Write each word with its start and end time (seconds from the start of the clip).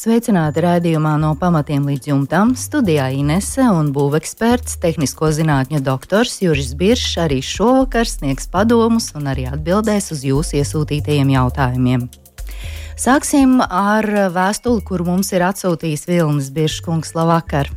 Sveicināti 0.00 0.62
raidījumā 0.64 1.10
no 1.20 1.34
pamatiem 1.36 1.84
līdz 1.90 2.06
jumtam. 2.08 2.54
Studijā 2.56 3.10
Inese 3.12 3.66
un 3.68 3.90
būveksperts, 3.92 4.78
tehnisko 4.80 5.28
zinātņu 5.36 5.82
doktors 5.84 6.38
Juris 6.40 6.70
Biršs 6.72 7.18
arī 7.20 7.42
šovakar 7.44 8.08
sniegs 8.08 8.48
padomus 8.48 9.10
un 9.18 9.28
arī 9.28 9.44
atbildēs 9.50 10.08
uz 10.14 10.22
jūsu 10.24 10.56
iesūtītajiem 10.62 11.34
jautājumiem. 11.34 12.06
Sāksim 12.96 13.58
ar 13.60 14.08
vēstuli, 14.32 14.80
kur 14.88 15.04
mums 15.04 15.34
ir 15.36 15.44
atsūtījis 15.50 16.08
Vilnis 16.08 16.48
Birškungs. 16.56 17.12
Labvakar! 17.18 17.68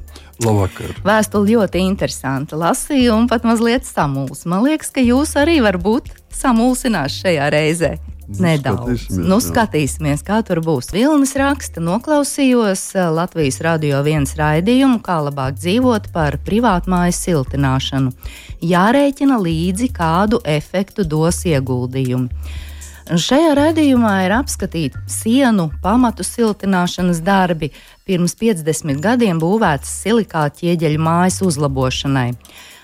Labvakar. 0.48 0.96
Vēstule 1.04 1.58
ļoti 1.58 1.84
interesanta. 1.84 2.56
Lasīju 2.56 3.20
un 3.20 3.28
pat 3.28 3.44
mazliet 3.44 3.84
samulsi. 3.84 4.48
Man 4.48 4.64
liekas, 4.64 4.96
ka 4.96 5.04
jūs 5.04 5.36
arī 5.44 5.60
varat 5.66 5.84
būt 5.84 6.12
samulsināts 6.32 7.20
šajā 7.20 7.52
reizē. 7.52 7.98
Nedaudz. 8.28 9.04
Skatīsimies, 9.04 9.28
nu, 9.28 9.38
skatīsimies, 9.44 10.24
kā 10.26 10.40
tur 10.48 10.62
būs. 10.64 10.92
Vilnis 10.96 11.36
raksta, 11.40 11.84
noklausījos 11.84 12.84
eh, 12.96 13.08
Latvijas 13.12 13.60
radio 13.66 14.00
viens 14.06 14.36
raidījumu, 14.40 15.02
kā 15.04 15.20
labāk 15.28 15.58
dzīvot 15.60 16.10
par 16.16 16.40
privātmājas 16.46 17.20
siltināšanu. 17.26 18.14
Jārēķina 18.64 19.40
līdzi, 19.44 19.90
kādu 19.96 20.40
efektu 20.48 21.04
dos 21.04 21.44
ieguldījumi. 21.50 22.30
Šajā 23.04 23.52
raidījumā 23.60 24.14
ir 24.24 24.34
apskatīti 24.38 25.02
sienu 25.12 25.68
pamatu 25.84 26.24
siltināšanas 26.24 27.20
darbi 27.20 27.74
pirms 28.08 28.38
50 28.40 29.02
gadiem 29.04 29.42
būvētas 29.44 29.92
silikāta 30.06 30.62
ķieģeļa 30.62 31.02
mājas 31.04 31.42
uzlabošanai. 31.44 32.30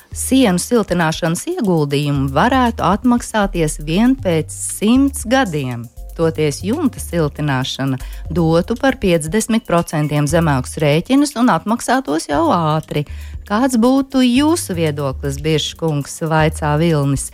Sienu 0.10 0.58
siltināšanas 0.58 1.44
ieguldījumi 1.52 2.32
varētu 2.34 2.82
atmaksāties 2.82 3.78
vien 3.86 4.16
pēc 4.18 4.50
simts 4.50 5.22
gadiem. 5.30 5.86
Toties 6.18 6.64
jumta 6.66 7.00
siltināšana 7.00 8.00
dotu 8.34 8.76
par 8.76 8.98
50% 9.00 10.26
zemākus 10.34 10.76
rēķinus 10.82 11.38
un 11.40 11.54
atmaksātos 11.54 12.28
jau 12.28 12.50
ātri. 12.52 13.06
Kāds 13.48 13.78
būtu 13.80 14.26
jūsu 14.26 14.76
viedoklis, 14.76 15.40
Biržkungs, 15.46 16.20
vaicā 16.26 16.74
Vilnis? 16.82 17.30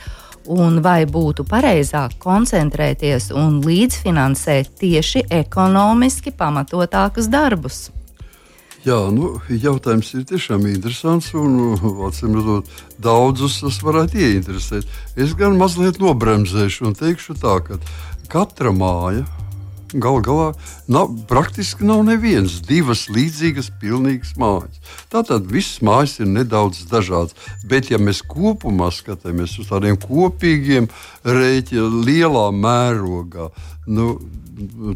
Un 0.45 0.83
vai 0.85 1.07
būtu 1.09 1.47
pareizāk 1.49 2.19
koncentrēties 2.21 3.31
un 3.33 3.63
līdzfinansēt 3.65 4.75
tieši 4.83 5.25
ekonomiski 5.33 6.35
pamatotākus 6.35 7.31
darbus? 7.31 7.87
Jā, 8.85 8.99
nu, 9.09 9.31
jautājums 9.49 10.11
ir 10.13 10.27
tiešām 10.29 10.67
interesants 10.69 11.31
un, 11.33 11.73
acīm 12.05 12.35
redzot, 12.37 12.67
daudzus 13.01 13.57
tas 13.63 13.79
varētu 13.81 14.19
ieinteresēt. 14.21 14.85
Es 15.17 15.33
gan 15.39 15.57
mazliet 15.57 15.97
nobremzēšu 15.97 16.91
un 16.91 16.93
teikšu 16.99 17.33
tā, 17.41 17.55
ka 17.65 17.79
katra 18.29 18.69
māja 18.75 19.25
gal 20.01 20.21
galā 20.25 20.47
nav, 20.91 21.11
praktiski 21.29 21.87
nav 21.87 22.03
nevienas 22.07 22.59
divas 22.65 23.05
līdzīgas, 23.11 23.71
pilnīgas 23.81 24.35
mājas. 24.41 24.79
Tātad 25.11 25.47
visas 25.51 25.81
mājas 25.85 26.17
ir 26.19 26.29
nedaudz 26.31 26.85
dažādas. 26.91 27.35
Bet, 27.65 27.91
ja 27.91 27.99
mēs 28.01 28.23
kopumā 28.25 28.91
skatāmies 28.93 29.57
uz 29.61 29.69
tādiem 29.71 29.99
kopīgiem 30.01 30.89
rēķiniem, 31.25 31.99
lielā 32.05 32.47
mērogā, 32.55 33.49
nu, 33.87 34.15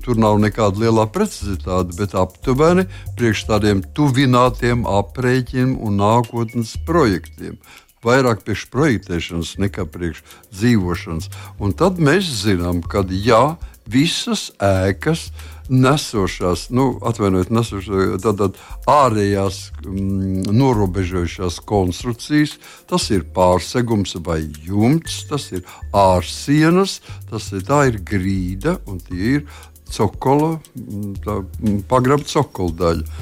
tur 0.05 0.19
nav 0.19 0.39
nekāda 0.39 0.85
liela 0.85 1.05
precizitāte, 1.11 1.95
bet 1.99 2.15
aptuveni 2.15 2.87
priekš 3.19 3.45
tādiem 3.49 3.83
tuvinātiem 3.95 4.87
aprēķiniem 4.87 5.75
un 5.83 5.99
nākotnes 5.99 6.77
projektiem 6.87 7.59
vairāk 8.05 8.45
priekš 8.45 8.67
projektēšanas 8.73 9.57
nekā 9.59 9.85
priekš 9.91 10.23
dzīvošanas. 10.53 11.29
Un 11.59 11.75
tad 11.75 11.99
mēs 11.99 12.29
zinām, 12.43 12.81
ka 12.81 13.03
jā, 13.09 13.57
visas 13.89 14.49
ēkas 14.63 15.29
nesošās, 15.69 16.67
nu, 16.73 16.95
atvainojiet, 17.05 17.51
nesošās, 17.53 18.17
tātad 18.23 18.57
ārējās 18.89 19.59
mm, 19.85 20.49
norobežojušās 20.57 21.59
konstrukcijas, 21.69 22.55
tas 22.89 23.09
ir 23.13 23.27
pārsegums 23.35 24.15
vai 24.25 24.41
jumts, 24.65 25.21
tas 25.29 25.51
ir 25.53 25.65
ārsienas, 25.93 26.99
tas 27.29 27.51
ir, 27.53 27.65
ir 27.91 27.99
grīda 28.01 28.79
un 28.89 28.97
tie 29.05 29.35
ir 29.37 29.45
cokola, 29.93 30.55
mm, 30.73 31.13
tā, 31.25 31.37
mm, 31.61 31.83
pagrabta 31.89 32.39
cokola 32.39 32.77
daļa. 32.81 33.21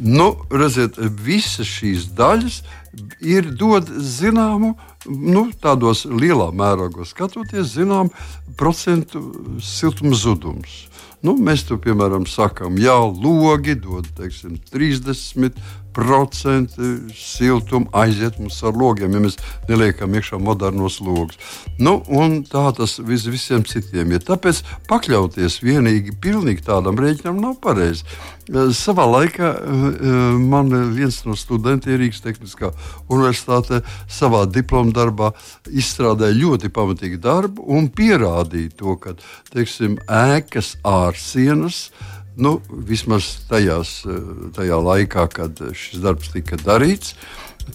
Nu, 0.00 0.30
redziet, 0.48 0.96
visas 1.20 1.68
šīs 1.68 2.08
daļas 2.16 2.62
ir 3.20 3.50
dod 3.60 3.90
zināmu, 3.92 4.72
nu, 5.08 5.48
tādos 5.62 6.04
lielā 6.06 6.50
mērogos 6.54 7.12
skatoties, 7.14 7.74
zinām 7.76 8.10
procentu 8.58 9.22
siltuma 9.62 10.16
zudums. 10.18 10.86
Nu, 11.22 11.36
mēs 11.38 11.62
to 11.68 11.76
piemēram 11.78 12.24
sakām, 12.26 12.80
jā, 12.82 12.96
logi 12.98 13.76
dod 13.78 14.08
teiksim, 14.18 14.56
30% 14.72 15.60
siltuma 17.16 17.90
aiziet 18.04 18.38
mums 18.40 18.60
ar 18.64 18.76
logiem, 18.78 19.12
ja 19.12 19.22
mēs 19.22 19.38
neliekam 19.68 20.14
iekšā 20.16 20.40
modernos 20.42 21.00
logus. 21.04 21.38
Nu, 21.78 22.00
tā 22.50 22.64
tas 22.76 22.98
vis, 23.02 23.26
visiem 23.30 23.64
citiem 23.68 24.14
ir. 24.14 24.22
Tāpēc 24.26 24.62
pakļauties 24.90 25.60
vienīgi 25.64 26.16
pilnīgi 26.22 26.64
tādam 26.66 27.00
rēķinam 27.00 27.40
nav 27.42 27.58
pareizi. 27.62 28.06
Eh, 28.50 28.72
Savā 28.74 29.04
laikā 29.06 29.50
eh, 29.52 30.06
man 30.42 30.72
viens 30.96 31.20
no 31.26 31.36
studentiem 31.38 32.00
Rīgas 32.00 32.22
Tehniskā 32.24 32.72
universitātē 33.12 33.82
savā 34.10 34.44
diploma 34.50 34.94
darbā 34.96 35.30
izstrādāja 35.70 36.38
ļoti 36.40 36.72
pamatīgu 36.74 37.20
darbu 37.22 37.68
un 37.76 37.86
pierādīja 37.92 38.74
to, 38.80 38.96
ka 38.98 39.14
teiksim, 39.52 39.98
ēkas 40.08 40.74
ārsienas 40.82 41.86
nu, 42.36 42.56
vismaz 42.88 43.34
tajās, 43.50 44.02
eh, 44.06 44.20
tajā 44.56 44.78
laikā, 44.82 45.28
kad 45.32 45.62
šis 45.74 46.02
darbs 46.02 46.32
tika 46.32 46.56
darīts. 46.56 47.14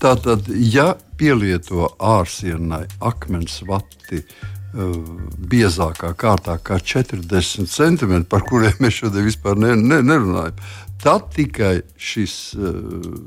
Tātad, 0.01 0.50
ja 0.51 0.95
pielieto 1.18 1.88
ārsienai 2.03 2.84
akmens 3.00 3.62
vati 3.63 4.19
uh, 4.19 5.06
biezākā 5.47 6.12
kārtā, 6.19 6.57
kā 6.59 6.75
40 6.84 7.72
cm, 7.72 8.18
par 8.29 8.44
kuriem 8.44 8.75
mēs 8.84 9.00
šodien 9.00 9.25
vispār 9.25 9.56
ne, 9.57 9.78
ne, 9.79 10.01
nerunājam, 10.03 10.59
tad 11.03 11.30
tikai 11.35 11.81
šis 12.02 12.35
uh, 12.58 12.72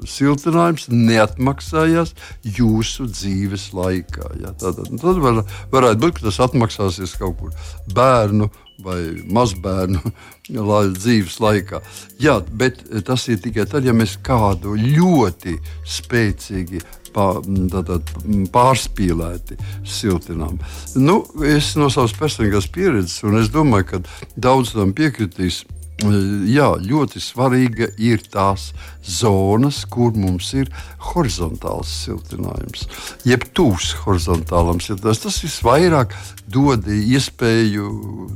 siltinājums 0.09 0.89
neatmaksājās 0.93 2.15
jūsu 2.59 3.09
dzīves 3.11 3.71
laikā. 3.77 4.33
Ja? 4.43 4.55
Tad, 4.59 4.83
tad 5.01 5.23
var, 5.23 5.45
varētu 5.73 6.05
būt, 6.05 6.19
ka 6.19 6.29
tas 6.29 6.43
atmaksāsies 6.49 7.15
kaut 7.21 7.39
kur 7.41 7.55
bērnu 7.95 8.51
vai 8.81 9.01
mazbērnu 9.29 10.01
lai, 10.71 10.85
dzīves 10.97 11.41
laikā. 11.43 11.83
Jā, 12.23 12.39
bet 12.51 12.83
tas 13.07 13.27
ir 13.29 13.41
tikai 13.43 13.69
tad, 13.71 13.87
ja 13.87 13.95
mēs 13.97 14.17
kādu 14.25 14.77
ļoti 14.79 15.59
spēcīgi 15.89 16.83
tātad, 17.11 18.13
pārspīlēti 18.55 19.59
siltinām. 19.89 20.61
Nu, 20.95 21.21
es 21.47 21.75
no 21.79 21.91
savas 21.91 22.15
personīgās 22.19 22.71
pieredzes, 22.73 23.21
un 23.27 23.41
es 23.43 23.51
domāju, 23.53 23.89
ka 23.91 24.03
daudz 24.37 24.75
tam 24.77 24.95
piekritīs. 24.97 25.65
Jā, 26.01 26.69
ļoti 26.81 27.21
svarīga 27.21 27.91
ir 28.01 28.23
tās 28.33 28.71
zonas, 29.05 29.83
kur 29.85 30.15
mums 30.17 30.49
ir 30.57 30.71
horizontāls 31.11 31.91
siltinājums. 32.07 32.87
Jeb 33.29 33.45
tūs 33.57 33.93
horizontālam 34.07 34.81
siltinājumam. 34.81 35.21
Tas 35.27 35.41
visvairāk 35.45 36.15
dod 36.49 36.89
iespēju 36.89 37.91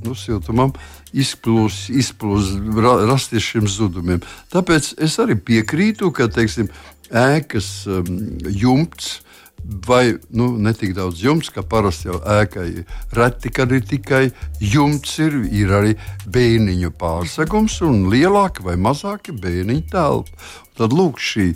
nu, 0.05 0.17
siltumam 0.19 0.75
izplūst, 1.15 1.89
izplūst, 1.95 2.59
ra- 2.85 3.01
rasties 3.09 3.49
šiem 3.55 3.71
zudumiem. 3.71 4.21
Tāpēc 4.53 4.95
es 5.05 5.17
arī 5.23 5.39
piekrītu, 5.39 6.13
ka 6.13 6.29
teiksim, 6.29 6.69
ēkas 7.15 7.71
um, 7.89 8.11
jumts 8.51 9.21
vai 9.65 10.17
nu, 10.31 10.51
ne 10.59 10.73
tik 10.77 10.95
daudz 10.97 11.23
jumts, 11.25 11.51
kā 11.53 11.65
parasti 11.67 12.09
jau 12.11 12.19
ēkai. 12.21 12.85
Reti, 13.17 13.53
kad 13.55 13.73
ir 13.73 13.85
tikai 13.89 14.25
jumts, 14.61 15.17
ir, 15.25 15.39
ir 15.53 15.73
arī 15.79 15.95
bēniņu 16.31 16.93
pārsegums 17.01 17.81
un 17.87 18.07
lielāka 18.13 18.65
vai 18.67 18.77
mazāka 18.81 19.33
bēniņu 19.33 19.89
telpa. 19.93 20.45
Tad 20.79 20.95
lūk, 20.95 21.21
šī, 21.23 21.47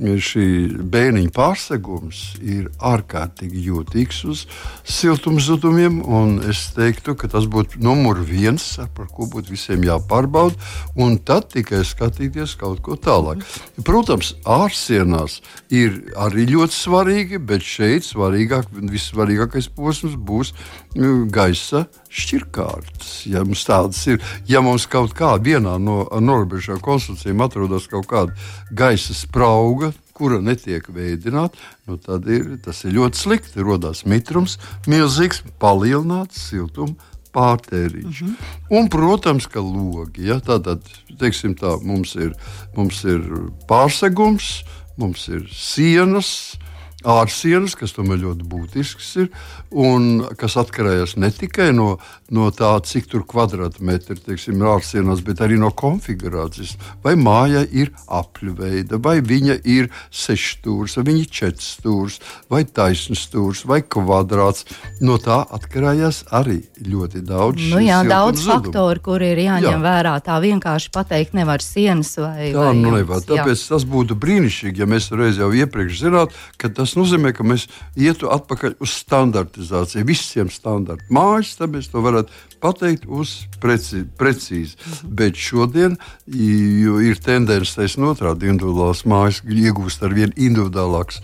šī 0.00 0.46
bēniņa 0.92 1.32
pārsegums 1.36 2.22
ir 2.44 2.68
ārkārtīgi 2.84 3.64
jūtīgs 3.70 4.22
uz 4.28 4.44
siltumzudumiem. 4.84 6.02
Es 6.50 6.66
teiktu, 6.76 7.16
ka 7.18 7.30
tas 7.32 7.48
būtu 7.50 7.80
numur 7.84 8.20
viens, 8.26 8.64
par 8.96 9.08
ko 9.12 9.28
būtu 9.32 9.54
visiem 9.54 9.84
jāpārbauda, 9.86 10.56
un 11.00 11.18
tad 11.18 11.50
tikai 11.54 11.82
skatīties 11.86 12.56
kaut 12.60 12.82
ko 12.84 12.98
tālāk. 13.00 13.44
Protams, 13.86 14.34
ārsienās 14.44 15.40
ir 15.72 16.02
arī 16.20 16.48
ļoti 16.52 16.76
svarīgi, 16.76 17.40
bet 17.40 17.64
šeit 17.64 18.06
svarīgāk, 18.06 18.68
vissvarīgākais 18.76 19.70
posms 19.76 20.16
būs 20.16 20.52
nu, 20.96 21.24
gaisa 21.32 21.86
šķirkārtas. 22.10 23.12
Ja 23.30 23.44
mums 23.44 23.64
tādas 23.66 24.02
ir, 24.10 24.22
ja 24.48 24.62
mums 24.64 24.86
kaut 24.90 25.14
kādā 25.16 25.60
no 25.62 26.04
norobežām 26.20 26.80
konstrukcijām 26.84 27.44
atrodas 27.44 27.88
kaut 27.90 28.08
kāda 28.10 28.34
gaisa 28.70 29.14
sprauga, 29.14 29.92
kura 30.16 30.40
netiek 30.40 30.88
veidināta, 30.88 31.58
nu 31.86 31.98
tad 32.00 32.24
ir, 32.32 32.56
tas 32.64 32.84
ir 32.84 32.96
ļoti 32.96 33.20
slikti. 33.20 33.64
Radās 33.66 34.06
mitrums, 34.08 34.56
milzīgs, 34.88 35.42
palielināts 35.60 36.48
siltums 36.48 36.96
pārtēriņš. 37.36 38.22
Mm 38.22 38.28
-hmm. 38.28 38.78
Un, 38.78 38.88
protams, 38.88 39.46
ka 39.46 39.60
logi. 39.60 40.26
Ja, 40.30 40.40
tātad, 40.40 40.80
teiksim 41.20 41.54
tā, 41.58 41.76
mums 41.82 42.14
ir, 42.16 42.32
mums 42.76 43.02
ir 43.04 43.20
pārsegums, 43.68 44.64
mums 44.96 45.28
ir 45.28 45.44
sienas, 45.52 46.56
ārsienas, 47.04 47.74
kas 47.76 47.92
tomēr 47.92 48.22
ļoti 48.22 48.46
būtisks 48.48 49.08
ir, 49.20 49.28
un 49.70 50.24
kas 50.38 50.56
atkarīgs 50.56 51.16
ne 51.20 51.28
tikai 51.34 51.68
no, 51.76 51.96
no 52.32 52.48
tā, 52.54 52.72
cik 52.80 53.10
tur 53.12 53.26
kvadrātmetri 53.28 54.16
ir 54.16 54.64
ārsienās, 54.70 55.20
bet 55.26 55.42
arī 55.44 55.58
no 55.60 55.70
konfigurācijas. 55.76 56.76
Vai 57.04 57.14
māja 57.20 57.66
ir 57.68 57.92
apļveida, 58.08 59.00
vai 59.02 59.18
viņa 59.20 59.58
ir 59.68 59.90
sešstūrs, 60.08 60.96
vai 60.96 61.06
viņa 61.10 61.22
ir 61.22 61.32
četrstūrs, 61.40 62.18
vai 62.52 62.64
taisnstūrs, 62.64 63.66
vai 63.68 63.82
kvadrāts. 63.84 64.64
No 65.04 65.18
tā 65.22 65.42
atkarīgs 65.44 66.24
arī 66.34 66.62
ļoti 66.80 67.22
daudz. 67.28 67.68
Nu, 67.74 67.82
jā, 67.84 68.00
daudz 68.08 68.46
faktoru, 68.46 69.04
kur 69.04 69.22
ir 69.24 69.38
jāņem 69.44 69.76
jā. 69.76 69.82
vērā. 69.84 70.16
Tā 70.24 70.40
vienkārši 70.42 70.90
pateikt 70.94 71.36
nevar 71.36 71.62
sienas 71.64 72.14
vai. 72.18 72.50
Tā 72.56 72.70
vai 72.70 72.74
nu 72.80 72.96
nevar. 72.96 73.20
Tāpēc 73.26 73.60
jā. 73.60 73.68
tas 73.74 73.86
būtu 73.88 74.16
brīnišķīgi, 74.18 74.82
ja 74.82 74.88
mēs 74.90 75.10
reiz 75.12 75.40
jau 75.40 75.52
iepriekš 75.54 76.02
zinātu, 76.06 76.44
ka 76.60 76.72
tas 76.72 76.85
nozīmē, 76.94 77.32
ka 77.34 77.44
mēs 77.46 77.66
ietu 77.98 78.30
atpakaļ 78.32 78.76
uz 78.84 78.94
standartizāciju, 79.02 80.06
visiem 80.06 80.52
standartiem. 80.52 81.10
Mājas, 81.16 81.56
tad 81.58 81.74
mēs 81.74 81.90
to 81.90 82.02
varētu 82.04 82.30
pateikt 82.62 83.04
uz 83.08 83.32
preci, 83.60 84.04
precīzi. 84.18 84.76
Mhm. 84.76 85.14
Bet 85.18 85.40
šodien 85.40 85.96
ir 86.26 87.20
tendence 87.24 87.74
taisnot 87.76 88.16
otrādi 88.16 88.50
individuālās 88.50 89.04
mājas 89.08 89.42
iegūst 89.44 90.04
ar 90.06 90.14
vien 90.16 90.32
individuālāks 90.36 91.20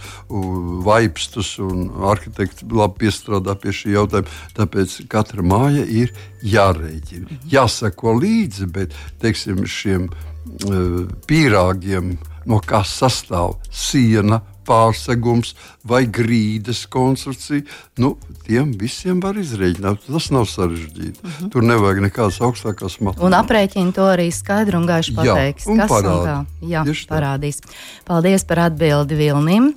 vaipstus, 0.86 1.54
un 1.62 1.88
arhitekti 2.12 2.68
labi 2.70 3.06
piestrādā 3.06 3.56
pie 3.58 3.74
šī 3.76 3.96
jautājuma. 3.96 4.36
Tāpēc 4.58 4.98
katra 5.12 5.44
māja 5.46 5.86
ir 5.86 6.12
jārēķina, 6.42 7.26
mhm. 7.28 7.48
jāsako 7.52 8.16
līdzi, 8.20 8.68
bet 8.72 8.96
teiksim, 9.22 9.64
šiem 9.66 10.08
uh, 10.10 11.04
pīrāgiem, 11.28 12.16
no 12.48 12.58
kā 12.66 12.82
sastāv 12.86 13.58
siena, 13.70 14.42
pārsegums 14.72 15.52
vai 15.84 16.02
grīdas 16.08 16.84
konstrukcija. 16.90 17.66
Nu, 18.00 18.14
tiem 18.46 18.72
visiem 18.80 19.20
var 19.22 19.38
izrēķināt. 19.40 20.08
Tas 20.08 20.30
nav 20.34 20.48
sarežģīti. 20.50 21.20
Uh 21.20 21.28
mhm. 21.28 21.36
-huh. 21.38 21.52
Tur 21.52 21.68
nevajag 21.68 22.02
nekādas 22.08 22.40
augstākās 22.40 22.98
matemātikas. 23.00 23.26
Un 23.28 23.38
aprēķini 23.38 23.92
to 23.92 24.08
arī 24.08 24.30
skaidri 24.32 24.76
un 24.76 24.86
gaiši 24.86 25.14
pateiks. 25.14 25.66
Jā, 25.66 25.70
un 25.70 25.78
kas 25.84 25.90
parādi. 25.90 26.18
un 26.18 26.26
kā. 26.26 26.68
Jā, 26.72 26.84
parādīs. 27.08 27.62
Paldies 28.04 28.44
par 28.44 28.66
atbildi 28.68 29.16
Vilnim 29.16 29.74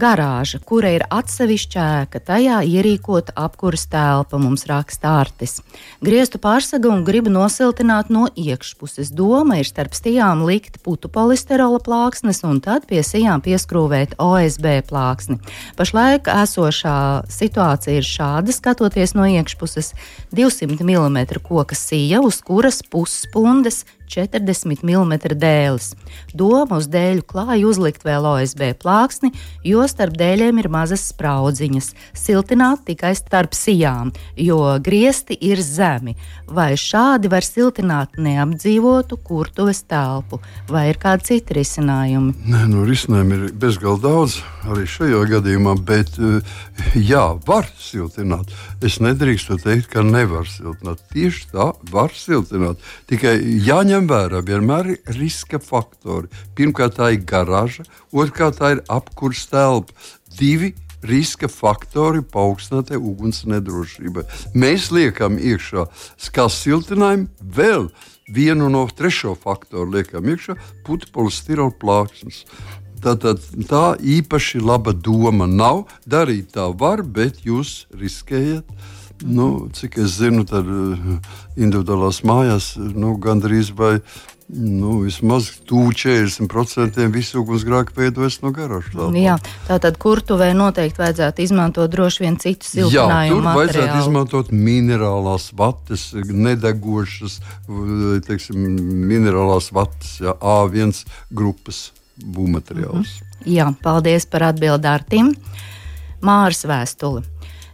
garāža, 0.00 0.58
kura 0.64 0.90
ir 0.94 1.04
atsevišķa 1.12 1.84
ēka, 2.00 2.20
tajā 2.30 2.60
ierīkota 2.66 3.34
apkuras 3.38 3.86
telpa, 3.90 4.40
mums 4.40 4.64
raksta 4.70 5.12
ārtis. 5.20 5.58
Griestu 6.04 6.40
pārsega 6.42 6.90
un 6.90 7.04
gribu 7.06 7.32
nosiltināt 7.32 8.10
no 8.12 8.26
iekšpuses. 8.34 9.12
Doma 9.16 9.60
ir 9.60 9.68
starp 9.68 9.94
stijām 9.96 10.44
likt 10.48 10.80
putu 10.84 11.10
polisterola 11.12 11.80
plāksnes 11.84 12.42
un 12.48 12.62
tad 12.64 12.88
pie 12.90 13.02
sijām 13.06 13.44
pieskrūvēt 13.44 14.16
OSB 14.20 14.68
plāksni. 14.88 15.40
Pašlaik 15.78 16.30
esošā 16.32 16.98
situācija 17.30 18.00
ir 18.00 18.06
šāda, 18.06 18.56
skatoties 18.56 19.14
no 19.18 19.28
iekšpuses- 19.28 19.94
200 20.36 20.80
mm 20.80 21.40
koka 21.44 21.74
sija, 21.74 22.20
uz 22.20 22.40
kuras 22.40 22.82
pusspundes 22.82 23.84
40 24.10 24.82
mm 24.82 25.14
dēlis. 25.38 25.92
Doma 26.34 26.80
uz 26.80 26.88
dēļu 26.90 27.24
klāju 27.30 27.70
uzlikt 27.70 28.04
vēl 28.06 28.26
OSB 28.26 28.72
plāksni, 28.80 29.32
jo 29.66 29.86
starp 29.90 30.16
dēļiem 30.18 30.58
ir 30.62 30.70
mazas 30.72 31.06
spraudziņas. 31.12 31.92
Siltināt 32.16 32.84
tikai 32.88 33.14
starp 33.18 33.54
sijām, 33.56 34.12
jo 34.36 34.58
griesti 34.82 35.38
ir 35.38 35.62
zemi. 35.62 36.16
Vai 36.50 36.72
šādi 36.80 37.30
var 37.30 37.46
siltināt 37.46 38.18
neapdzīvotu 38.18 39.20
kurtuves 39.24 39.84
telpu, 39.86 40.40
vai 40.70 40.88
ir 40.90 40.98
kādi 41.00 41.30
citi 41.30 41.60
risinājumi? 41.60 42.34
Nē, 42.50 42.64
nu, 42.72 42.84
risinājumi 42.88 43.36
ir 43.36 43.46
bezgalīgi 43.54 44.02
daudz 44.04 44.40
arī 44.70 44.86
šajā 44.90 45.20
gadījumā, 45.30 45.76
bet 45.86 46.18
eh, 46.18 46.56
jā, 46.98 47.22
var 47.46 47.68
siltināt. 47.80 48.50
Es 48.84 48.98
nedrīkstu 49.02 49.58
teikt, 49.62 49.90
ka 49.92 50.04
nevar 50.06 50.48
siltināt. 50.50 51.02
Tieši 51.12 51.46
tā, 51.52 51.70
var 51.92 52.14
siltināt. 52.16 52.80
Tikai 53.10 53.36
jāņem 53.66 53.99
jāņem 54.00 54.08
vērā 54.08 54.40
vienmēr 54.44 54.86
ir 54.94 55.16
riska 55.18 55.58
faktori. 55.60 56.28
Pirmkārt, 56.56 56.96
tā 56.96 57.12
ir 57.12 57.24
garāža, 57.24 57.84
otrkārt, 58.12 58.58
tā 58.58 58.76
ir 58.76 58.82
apkurss 58.88 59.48
telpa. 59.50 59.92
Divi 60.38 60.74
riska 61.02 61.48
faktori 61.48 62.22
paaugstinātai 62.22 62.96
uguns 62.96 63.44
nedrošībai. 63.44 64.24
Mēs 64.54 64.90
liekam 64.90 65.38
iekšā 65.38 65.86
skats 66.16 66.62
siltinājumu, 66.64 67.28
vēl 67.40 67.90
vienu 68.32 68.70
no 68.70 68.86
trešo 68.86 69.34
faktoru 69.34 69.90
liekam 69.90 70.24
iekšā 70.24 70.56
putekļu 70.86 71.72
plāksnes. 71.80 72.46
Tātad 73.00 73.40
tā 73.68 73.96
īpaši 73.96 74.60
laba 74.60 74.92
doma 74.92 75.46
nav. 75.46 75.88
Darīt 76.04 76.52
tā 76.52 76.68
var, 76.76 77.02
bet 77.02 77.44
jūs 77.44 77.86
riskējat 77.96 78.68
Nu, 79.20 79.68
cik 79.76 79.98
es 80.00 80.16
zinu, 80.16 80.46
tad 80.48 80.68
uh, 80.68 81.16
individuālās 81.60 82.22
mājās 82.24 82.74
nu, 82.78 83.16
gandrīz 83.20 83.72
vai 83.76 83.98
nu, 84.50 84.96
vismaz 85.04 85.50
40% 85.70 87.06
visu 87.14 87.40
ugunsgrēku 87.42 87.94
veidojas 87.96 88.40
no 88.42 88.50
garāžas. 88.54 88.96
Jā, 89.14 89.36
tātad 89.68 89.98
kurtuvē 90.00 90.50
noteikti 90.56 91.02
vajadzētu 91.02 91.44
izmantot 91.44 91.92
droši 91.92 92.24
vien 92.24 92.38
citus 92.42 92.72
siltinājumu 92.74 93.44
materiālus. 93.44 93.76
Vajadzētu 93.76 94.02
izmantot 94.02 94.52
minerālās 94.54 95.50
vatas, 95.56 96.10
nedegošas, 96.16 97.38
teiksim, 98.26 98.68
minerālās 99.10 99.70
vatas, 99.76 100.16
jā, 100.24 100.34
A1 100.34 101.04
grupas 101.30 101.90
būvmateriālus. 102.20 103.20
-hmm. 103.20 103.28
Jā, 103.48 103.70
paldies 103.82 104.26
par 104.26 104.50
atbildi 104.50 104.88
Artim. 104.88 105.34
Māras 106.20 106.64
vēstuli. 106.68 107.22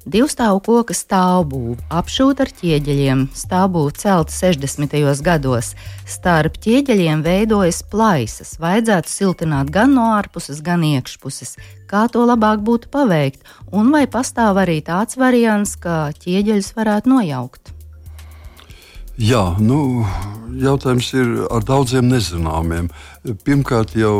Divstāvu 0.06 0.60
koka 0.62 0.94
stāvbūve, 0.94 1.80
apšūta 1.90 2.44
ar 2.44 2.50
ķieģeļiem, 2.60 3.24
stāvbūve 3.34 3.96
celta 3.98 4.30
60. 4.30 4.94
gados. 5.26 5.72
Starp 6.06 6.60
ķieģeļiem 6.62 7.24
veidojas 7.26 7.82
plaisas, 7.90 8.54
vajadzētu 8.62 9.10
siltināt 9.10 9.74
gan 9.74 9.96
no 9.98 10.06
ārpuses, 10.14 10.62
gan 10.62 10.86
iekšpuses. 10.86 11.56
Kā 11.90 12.06
to 12.06 12.22
labāk 12.22 12.62
būtu 12.62 12.86
paveikt, 12.94 13.42
un 13.74 13.90
vai 13.90 14.06
pastāv 14.06 14.62
arī 14.62 14.78
tāds 14.86 15.18
variants, 15.18 15.74
ka 15.74 16.12
ķieģeļus 16.22 16.76
varētu 16.78 17.10
nojaukt? 17.10 17.75
Jā, 19.16 19.54
nu, 19.56 20.04
jautājums 20.60 21.06
ir 21.16 21.30
ar 21.48 21.64
daudziem 21.64 22.04
nezināmiem. 22.10 22.90
Pirmkārt, 23.46 23.94
jau 23.96 24.12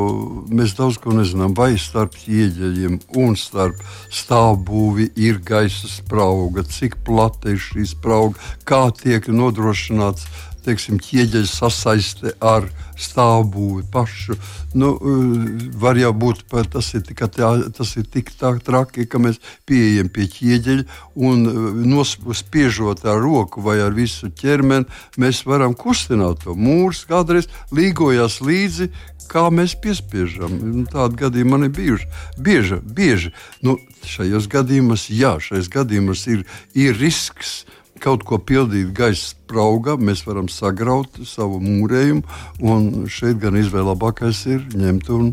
mēs 0.49 0.73
daudz 0.79 0.97
ko 1.03 1.13
nezinām. 1.13 1.53
Vai 1.53 1.75
starp 1.77 2.17
ieģeļiem 2.25 3.03
un 3.21 3.37
starp 3.37 3.83
stāvbūvi 4.09 5.11
ir 5.21 5.43
gaisa 5.45 5.91
sprauga, 5.93 6.65
cik 6.65 6.97
plata 7.05 7.53
ir 7.53 7.61
šī 7.61 7.85
sprauga, 7.93 8.41
kā 8.65 8.87
tiek 8.97 9.29
nodrošināts 9.29 10.25
teiksim, 10.67 10.99
ķieģeļa 11.03 11.49
sasaiste 11.49 12.35
ar 12.45 12.69
stāvbūvi 13.01 13.85
pašu. 13.93 14.37
Nu, 14.77 14.93
eh, 14.97 15.69
var 15.81 15.97
jau 16.01 16.13
būt, 16.13 16.45
ka 16.51 16.65
tas 16.65 16.93
ir, 16.95 17.03
tā, 17.03 17.51
tas 17.73 17.97
ir 17.97 18.07
tik 18.13 18.33
tā 18.37 18.53
traki, 18.61 19.07
ka 19.07 19.19
mēs 19.19 19.41
pieejam 19.69 20.09
pie 20.13 20.29
ķieģeļa 20.33 20.85
un 21.17 21.47
eh, 21.47 21.59
nospiežot 21.95 23.05
ar 23.05 23.21
roku 23.23 23.63
vai 23.65 23.79
ar 23.85 23.97
visu 23.97 24.31
ķermeni, 24.31 24.89
mēs 25.17 25.45
varam 25.47 25.75
kustināt 25.75 26.45
to 26.45 26.57
mūru. 26.57 26.95
Kādreiz 27.07 27.49
līgojās 27.75 28.41
līdzi, 28.41 28.91
kā 29.31 29.49
mēs 29.51 29.77
piespiežam. 29.83 30.53
Nu, 30.61 30.85
Tādi 30.91 31.21
gadījumi 31.21 31.51
man 31.51 31.67
ir 31.69 31.75
bijuši 31.77 32.07
bieži. 32.39 32.81
bieži. 32.83 33.33
Nu, 33.63 33.77
šajos 34.07 34.49
gadījumos, 34.53 35.09
jā, 35.11 35.37
šajos 35.43 35.71
gadījumos 35.73 36.27
ir, 36.31 36.47
ir 36.75 36.97
risks 37.01 37.65
kaut 38.03 38.25
ko 38.29 38.39
pildīt 38.39 38.93
gaisa 38.97 39.33
spraugā, 39.33 39.97
mēs 39.99 40.25
varam 40.27 40.51
sagraut 40.53 41.21
savu 41.25 41.61
mūrējumu. 41.63 42.23
Un 42.67 43.07
šeit 43.11 43.41
gan 43.43 43.57
izvēle 43.59 43.93
labākais 43.93 44.45
ir 44.51 44.63
ņemt 44.77 45.11
un 45.17 45.33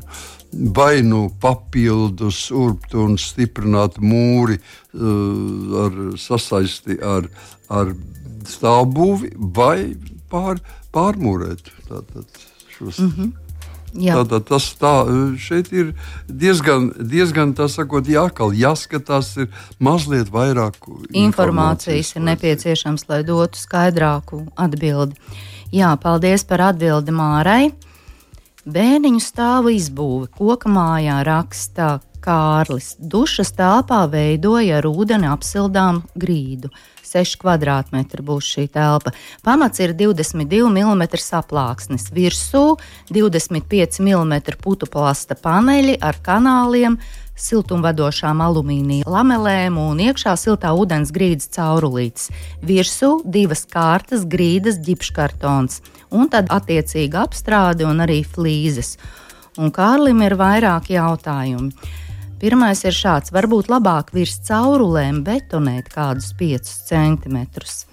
vai 0.75 1.01
nu 1.01 1.27
papildus, 1.41 2.45
urbt 2.53 2.93
un 2.99 3.17
stiprināt 3.17 3.99
mūri 4.01 4.59
uh, 4.59 5.79
ar 5.85 6.01
sasaisti 6.21 6.99
ar, 7.01 7.29
ar 7.73 7.93
stāvbūvi, 8.49 9.33
vai 9.55 9.95
pār, 10.29 10.61
pārmūrēt 10.93 11.71
tātad, 11.87 12.43
šos. 12.75 12.99
Mm 12.99 13.13
-hmm. 13.17 13.42
Tātad 13.93 14.47
tas 14.49 14.67
tā, 14.81 14.93
šeit 15.37 15.69
ir 15.73 15.91
diezgan, 16.25 16.89
diezgan 16.97 17.53
tā 17.53 17.67
sakot, 17.69 18.07
jākal, 18.09 18.53
jāskatās, 18.57 19.35
ir 19.37 19.49
mazliet 19.77 20.31
vairāk 20.33 20.79
informācijas, 20.81 21.19
informācijas 21.27 22.13
ir 22.17 22.25
nepieciešams, 22.31 23.05
lai 23.11 23.21
dotu 23.27 23.61
skaidrāku 23.61 24.47
atbildi. 24.57 25.19
Jā, 25.73 25.93
paldies 26.01 26.45
par 26.49 26.71
atbildi 26.71 27.13
Mārai. 27.13 27.73
Bēniņu 28.63 29.19
stāvu 29.19 29.73
izbūve 29.75 30.29
koka 30.37 30.69
mājā 30.71 31.19
raksta 31.27 31.97
Kārlis. 32.23 32.93
Dušas 32.97 33.51
telpā 33.57 34.05
veidoja 34.09 34.79
ar 34.79 34.87
ūdeni 34.87 35.27
apsildām 35.27 36.03
grīdu. 36.15 36.71
6 37.13 37.39
km2 37.41 38.25
būs 38.25 38.51
šī 38.55 38.67
telpa. 38.73 39.13
Pamats 39.45 39.81
ir 39.83 39.93
22 39.97 40.69
mm 40.69 41.03
saplāksnis, 41.21 42.09
virsū 42.13 42.77
25 43.13 44.01
mm 44.01 44.33
putu 44.61 44.89
plasta 44.89 45.37
paneļi 45.37 45.99
ar 46.01 46.17
kanāliem, 46.25 46.97
siltumvadošām 47.39 48.41
alumīnija 48.45 49.09
lamelēm 49.09 49.77
un 49.81 50.01
iekšā 50.05 50.35
siltā 50.37 50.73
ūdens 50.77 51.11
grīdas 51.13 51.49
caurulītes. 51.55 52.29
Virsū 52.61 53.15
divas 53.25 53.65
kārtas 53.69 54.27
grīdas 54.29 54.77
ģipškartons 54.85 55.81
un 56.13 56.29
tad 56.29 56.51
attiecīgi 56.53 57.17
apstrāde 57.19 57.87
un 57.89 58.05
arī 58.05 58.21
flīzes. 58.25 58.97
Un 59.57 59.69
Kārlim 59.73 60.21
ir 60.25 60.33
vairāki 60.37 60.95
jautājumi. 60.97 61.73
Pirmais 62.43 62.81
ir 62.83 62.91
šāds: 62.91 63.31
varbūt 63.31 63.69
labāk 63.71 64.11
virs 64.11 64.35
caurulēm 64.43 65.21
betonēt 65.23 65.87
kādus 65.93 66.33
5 66.35 66.71
centimetrus. 66.89 67.85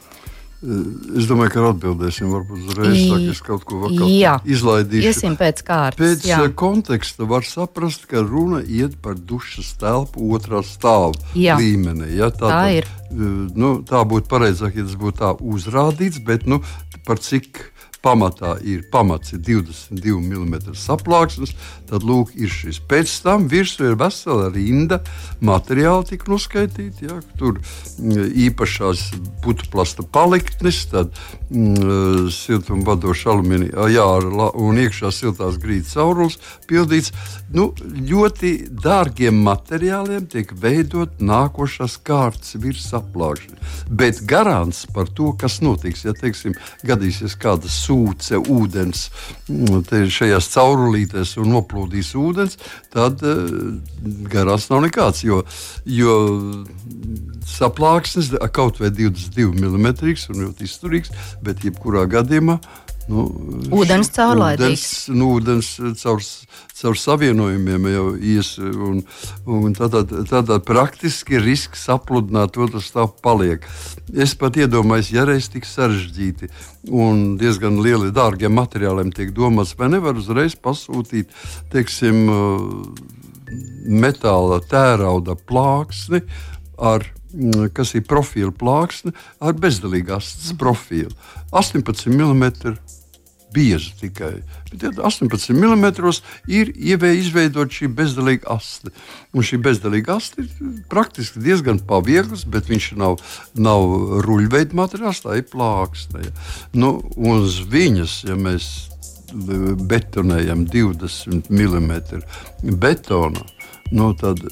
Es 0.60 1.24
domāju, 1.24 1.52
ka 1.54 1.62
atbildēsim 1.70 2.32
varbūt 2.34 2.66
uzreiz, 2.68 2.98
tā, 3.08 3.20
es 3.32 3.38
kaut 3.46 3.62
ko 3.64 3.88
izlaidīšu. 3.88 5.06
Iesim 5.08 5.36
pēc 5.40 5.62
kārtas. 5.64 6.00
Pēc 6.02 6.26
jā. 6.28 6.40
Eh, 6.44 6.52
konteksta 6.52 7.24
var 7.30 7.46
saprast, 7.48 8.04
ka 8.10 8.20
runa 8.26 8.60
iet 8.60 8.98
par 9.00 9.16
dušas 9.16 9.70
telpu 9.80 10.26
otrā 10.36 10.60
stāva 10.66 11.14
jā. 11.32 11.56
līmenī. 11.56 12.10
Ja? 12.18 12.28
Tā, 12.28 12.50
tā 12.50 12.64
ir. 12.76 12.90
Eh, 13.08 13.24
nu, 13.56 13.78
tā 13.88 14.02
būtu 14.04 14.28
pareizāk, 14.28 14.76
ja 14.76 14.84
tas 14.84 14.98
būtu 15.00 15.22
tā 15.22 15.32
uzrādīts, 15.40 16.20
bet 16.26 16.44
nu, 16.50 16.60
par 17.08 17.22
cik 17.24 17.62
pamatā 18.04 18.54
ir 18.64 18.84
pamats 18.92 19.34
ir 19.34 19.42
22 19.44 20.20
mm 20.24 20.74
saplāksnes, 20.78 21.52
tad 21.90 22.04
lūk, 22.06 22.32
ir 22.38 22.52
šis. 22.52 22.80
Pēc 22.88 23.12
tam 23.24 23.46
virsū 23.50 23.90
ir 23.90 23.98
vesela 24.00 24.48
rinda 24.54 25.00
materiāli, 25.44 26.08
tika 26.12 26.30
nuskaitīti. 26.32 27.08
Ja, 27.10 27.18
tur 27.40 27.60
mm, 27.60 28.30
īpašās 28.46 29.04
putuplasta 29.44 30.04
paliktnes, 30.04 30.82
tad 30.92 31.12
mm, 31.50 32.30
siltumvadoša 32.34 33.34
alumīnija, 33.34 33.90
jā, 33.92 34.08
un 34.50 34.80
iekšā 34.86 35.12
siltās 35.14 35.60
grīdas 35.60 35.96
caurules 35.98 36.40
pildīts. 36.70 37.12
Nu, 37.50 37.64
ļoti 37.82 38.50
dārgiem 38.70 39.40
materiāliem 39.42 40.28
tiek 40.30 40.52
veidot 40.62 41.18
nākošās 41.18 41.96
kārtas 42.06 42.54
virsapplākšana. 42.62 43.58
Bet 43.90 44.20
garants 44.30 44.84
par 44.94 45.10
to, 45.10 45.32
kas 45.38 45.58
notiks, 45.64 46.04
ja 46.06 46.14
teiksim, 46.14 46.54
gadīsies 46.86 47.34
kādas 47.40 47.74
sūce 47.86 48.38
ūdens 48.38 49.08
mm, 49.50 49.82
šajās 50.14 50.50
caurulītēs 50.54 51.34
un 51.42 51.50
noplūdīs 51.56 52.12
ūdens, 52.20 52.54
tad 52.94 53.24
uh, 53.26 53.42
garās 54.30 54.68
nav 54.70 54.84
nekāds. 54.86 55.24
Jo, 55.26 55.42
jo 55.90 56.14
saplāksnes 57.50 58.30
kaut 58.54 58.78
vai 58.78 58.92
22 58.94 59.50
mm 59.58 59.90
un 59.90 60.46
ļoti 60.46 60.70
izturīgs, 60.70 61.10
bet 61.42 61.66
jebkurā 61.66 62.06
gadījumā 62.14 62.60
Nu, 63.10 63.24
ūdens 63.74 64.10
caurlaidīgs. 64.14 64.84
Ūdens, 65.10 65.18
nu, 65.18 65.28
ūdens 65.34 65.70
caur, 65.98 66.20
caur 66.78 66.98
savienojumiem 67.00 67.88
jau 67.90 68.04
ies, 68.16 68.52
un, 68.60 69.00
un 69.50 69.74
tādā, 69.74 70.04
tādā 70.30 70.60
praktiski 70.62 71.40
risks 71.42 71.88
sapludināt 71.88 72.58
otru 72.60 72.82
stāvu 72.84 73.16
paliek. 73.24 73.66
Es 74.14 74.36
pat 74.38 74.58
iedomājos, 74.60 75.10
ja 75.16 75.26
reiz 75.26 75.50
tik 75.50 75.66
sarežģīti 75.66 76.50
un 76.94 77.34
diezgan 77.40 77.80
lieli 77.82 78.12
dārgiem 78.14 78.54
materiāliem 78.54 79.10
tiek 79.16 79.34
domāts, 79.34 79.74
vai 79.78 79.90
nevar 79.90 80.18
uzreiz 80.20 80.54
pasūtīt, 80.54 81.34
teiksim, 81.74 82.28
metāla 83.90 84.60
tērauda 84.70 85.34
plāksni 85.48 86.22
ar 86.78 87.08
kas 87.74 87.92
ir 87.94 88.06
profila 88.10 88.50
plāksne 88.54 89.12
ar 89.42 89.58
bezdalīgās 89.58 90.54
profilu. 90.58 91.12
18 91.50 92.10
mm 92.10 92.46
bieza 93.54 93.94
tikai. 94.00 94.42
Bet 94.72 94.98
18 94.98 95.54
mm 95.54 95.86
ir 96.50 96.72
izveidota 96.76 97.70
šī 97.74 97.90
bezdalīga 97.94 98.50
aste. 98.56 98.92
Un 99.34 99.46
šī 99.46 99.60
bezdalīga 99.64 100.16
aste 100.16 100.44
ir 100.44 100.76
praktiski 100.92 101.42
diezgan 101.42 101.82
paviegls, 101.86 102.46
bet 102.46 102.70
viņš 102.70 102.92
nav, 103.00 103.18
nav 103.54 103.86
ruļveida 104.26 104.76
materiāls, 104.78 105.24
tā 105.24 105.40
ir 105.40 105.48
plāksne. 105.50 106.26
Ja. 106.26 106.34
Nu, 106.72 106.96
uz 107.16 107.60
viņas, 107.70 108.22
ja 108.30 108.38
mēs 108.38 108.70
betonējam 109.90 110.66
20 110.66 111.50
mm 111.50 111.92
betonu, 112.78 113.44
nu, 113.90 114.12
tad 114.14 114.42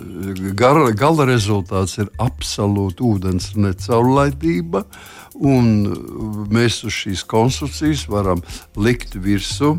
gala, 0.59 0.91
gala 0.91 1.27
rezultāts 1.29 1.99
ir 1.99 2.11
absolūti 2.23 3.05
ūdens 3.07 3.53
necaurlaidība. 3.59 4.85
Un 5.39 6.47
mēs 6.51 6.81
uz 6.89 6.97
šīs 7.05 7.23
konstrukcijas 7.31 8.09
varam 8.11 8.43
likt 8.75 9.15
virsmu 9.15 9.77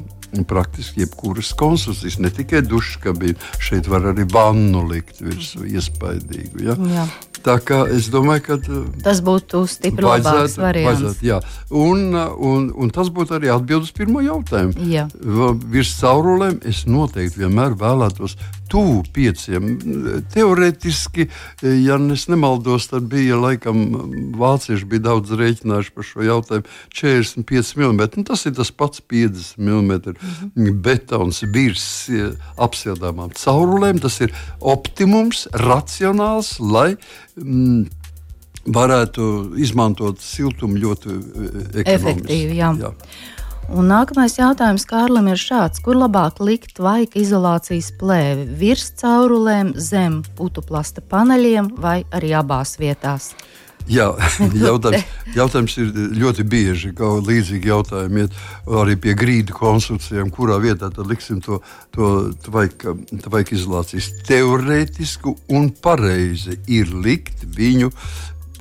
praktiski 0.48 1.02
jebkuras 1.02 1.54
konstrukcijas, 1.54 2.20
ne 2.20 2.30
tikai 2.30 2.62
dušas 2.62 3.00
kabīne. 3.04 3.40
Šeit 3.60 3.90
var 3.90 4.06
arī 4.12 4.28
vannu 4.30 4.84
likt 4.90 5.22
virsmu, 5.24 5.66
iespaidīgu. 5.70 6.64
Ja? 6.68 6.78
Jā. 6.78 7.08
Tā 7.44 7.56
kā 7.64 7.80
es 7.96 8.10
domāju, 8.12 8.44
ka 8.46 8.58
uh, 8.60 8.88
tas 9.04 9.22
būtu 9.24 9.64
stipri 9.72 10.04
labāks 10.04 10.58
variants. 10.60 11.00
Vajadzētu, 11.00 11.26
jā. 11.26 11.40
un, 11.72 12.10
uh, 12.12 12.34
un, 12.36 12.68
un 12.76 12.92
tas 12.94 13.12
būtu 13.16 13.38
arī 13.38 13.52
atbildes 13.54 13.94
pirmo 13.96 14.24
jautājumu. 14.26 14.76
Jā. 14.92 15.08
Virs 15.72 15.94
caurulēm 16.02 16.60
es 16.68 16.84
noteikti 16.90 17.46
vienmēr 17.46 17.78
vēlētos 17.80 18.36
tuvu 18.70 19.04
pieciem. 19.14 19.70
Teorētiski, 20.34 21.28
ja 21.84 21.98
es 22.14 22.26
nemaldos, 22.32 22.90
tad 22.92 23.08
bija 23.12 23.40
laikam 23.40 23.84
vācieši 24.40 24.88
bija 24.90 25.08
daudz 25.10 25.34
rēķinājuši 25.40 25.94
par 25.96 26.08
šo 26.08 26.26
jautājumu 26.28 26.76
45 26.96 27.76
mm. 27.80 28.10
Nu, 28.20 28.26
tas 28.28 28.46
ir 28.50 28.56
tas 28.58 28.72
pats 28.72 29.02
50 29.02 29.60
mm 29.60 29.92
mhm. 29.94 30.82
betons 30.86 31.44
virs 31.54 31.88
apsildāmām 32.58 33.34
caurulēm. 33.38 34.02
Tas 34.04 34.20
ir 34.26 34.36
optimums, 34.60 35.48
racionāls, 35.54 36.58
lai 36.60 36.94
mm, 37.40 37.88
varētu 38.70 39.26
izmantot 39.62 40.22
siltumu 40.24 40.80
ļoti 40.84 41.18
e, 41.18 41.84
efektīvi. 41.86 42.60
Jā. 42.60 42.74
Jā. 42.80 42.94
Un 43.70 43.86
nākamais 43.86 44.34
jautājums 44.34 44.82
Kārlim 44.90 45.28
ir 45.30 45.38
šāds: 45.38 45.82
kur 45.86 45.98
labāk 46.00 46.40
likt 46.42 46.80
vaika 46.82 47.20
izolācijas 47.22 47.92
plēvi? 48.00 48.48
Virs 48.58 48.88
caurulēm, 48.98 49.76
zem 49.78 50.24
putuplasta 50.38 51.04
paneļiem 51.06 51.76
vai 51.78 52.02
arī 52.16 52.34
abās 52.40 52.80
vietās? 52.82 53.36
Jā, 53.90 54.08
jautājums, 54.68 55.06
jautājums 55.38 55.78
ir 55.82 55.94
ļoti 56.18 56.46
bieži. 56.50 56.92
Līdzīgi 56.98 57.70
jautājumi 57.70 58.26
iet 58.26 58.38
arī 58.82 58.98
pie 59.06 59.14
grīdu 59.18 59.54
konstrukcijām, 59.58 60.34
kurā 60.34 60.58
vietā 60.62 60.90
liksim 61.06 61.42
to, 61.46 61.62
to 61.94 62.30
tvaika 62.46 63.54
izolācijas. 63.54 64.12
Teorētiski 64.30 65.36
un 65.54 65.70
pareizi 65.78 66.58
ir 66.66 66.90
likt 67.06 67.46
viņu 67.58 67.94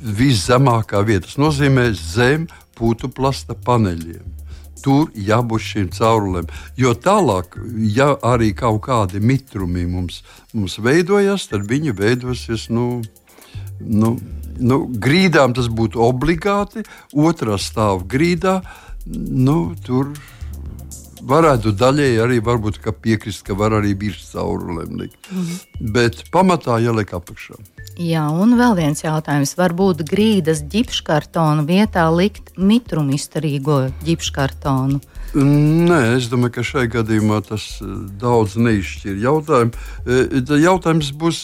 viszemākā 0.05 1.01
vietā. 1.09 1.31
Tas 1.31 1.41
nozīmē 1.41 1.95
zem 1.97 2.45
putuplasta 2.77 3.57
paneļiem 3.57 4.38
tur 4.83 5.13
jābūt 5.15 5.65
šīm 5.65 5.91
caurulēm. 5.95 6.49
Jo 6.79 6.95
tālāk, 6.95 7.59
ja 7.95 8.13
arī 8.23 8.53
kaut 8.57 8.83
kādi 8.89 9.21
mitrumi 9.21 9.87
mums, 9.91 10.23
mums 10.53 10.79
veidojas, 10.83 11.49
tad 11.53 11.69
viņi 11.71 11.95
veidosies. 11.99 12.69
Nu, 12.73 13.03
nu, 13.81 14.17
nu, 14.59 14.81
grīdām 14.89 15.55
tas 15.57 15.71
būtu 15.71 16.03
obligāti, 16.05 16.85
otrā 17.15 17.59
stāvā 17.61 18.05
grīdā. 18.09 18.61
Nu, 19.09 19.75
tur 19.87 20.13
varētu 21.23 21.73
daļēji 21.73 22.21
arī 22.23 22.39
piekrist, 22.93 23.45
ka 23.47 23.55
var 23.55 23.73
arī 23.81 23.95
virs 23.99 24.31
caurulēm 24.33 24.99
likt. 25.01 25.19
Mm 25.31 25.43
-hmm. 25.43 25.93
Bet 25.93 26.25
pamatā 26.33 26.79
jāliek 26.83 27.13
apakšā. 27.15 27.55
Jā, 27.99 28.29
un 28.31 28.55
vēl 28.55 28.77
viens 28.77 29.03
jautājums. 29.03 29.57
Varbūt 29.59 30.05
grīdas 30.07 30.63
ģipškartona 30.63 31.65
vietā 31.67 32.07
likt 32.15 32.53
mitrumistarīgo 32.57 33.91
ģipškartonu? 34.05 35.01
Nē, 35.35 36.17
es 36.17 36.29
domāju, 36.31 36.53
ka 36.55 36.63
šai 36.63 36.87
gadījumā 36.89 37.43
tas 37.49 37.81
eh, 37.83 37.87
daudz 38.21 38.57
neizšķir 38.57 39.19
jautājumu. 39.19 39.73
Eh, 40.07 40.55
jautājums 40.63 41.11
būs 41.13 41.43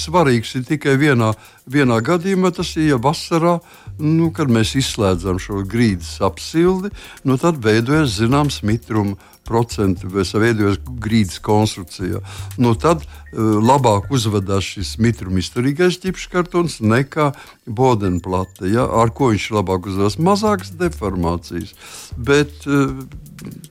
svarīgs 0.00 0.56
tikai 0.66 0.96
vienā, 0.96 1.34
vienā 1.66 2.00
gadījumā, 2.04 2.52
tas 2.54 2.74
ir 2.78 2.92
ja 2.92 2.98
vasarā, 3.02 3.58
nu, 3.98 4.30
kad 4.34 4.50
mēs 4.52 4.76
izslēdzam 4.78 5.40
šo 5.42 5.62
grīdas 5.66 6.16
apsildi, 6.24 6.92
nu, 7.26 7.38
tad 7.40 7.62
veidojas 7.64 8.18
zināms 8.20 8.62
mitrums 8.66 9.18
procentu 9.46 10.10
veidojas 10.10 10.80
grīdas 11.02 11.38
konstrukcijā. 11.44 12.20
Nu, 12.58 12.74
tad 12.78 13.04
uh, 13.04 13.58
labāk 13.62 14.10
uzvedās 14.14 14.72
šis 14.74 14.96
mitruma 15.02 15.40
izturīgais 15.42 16.00
ķipšu 16.02 16.32
kartons 16.32 16.80
nekā 16.82 17.30
bodenplate, 17.66 18.66
ja, 18.72 18.86
ar 18.86 19.14
ko 19.14 19.30
viņš 19.32 19.48
labāk 19.58 19.86
uzvedās. 19.90 20.18
Mazākas 20.18 20.74
deformācijas, 20.80 21.76
bet 22.18 22.66
uh, 22.66 23.06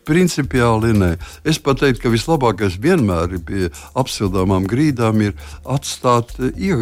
principiāli 0.07 0.93
nē. 0.95 1.11
Es 1.47 1.59
teiktu, 1.59 2.03
ka 2.03 2.13
vislabākais 2.13 2.77
vienmēr 2.81 3.37
pie 3.45 3.69
apsildāmām 3.97 4.67
grīdām 4.69 5.23
ir 5.25 5.35
atstāt 5.63 6.35
ie, 6.55 6.75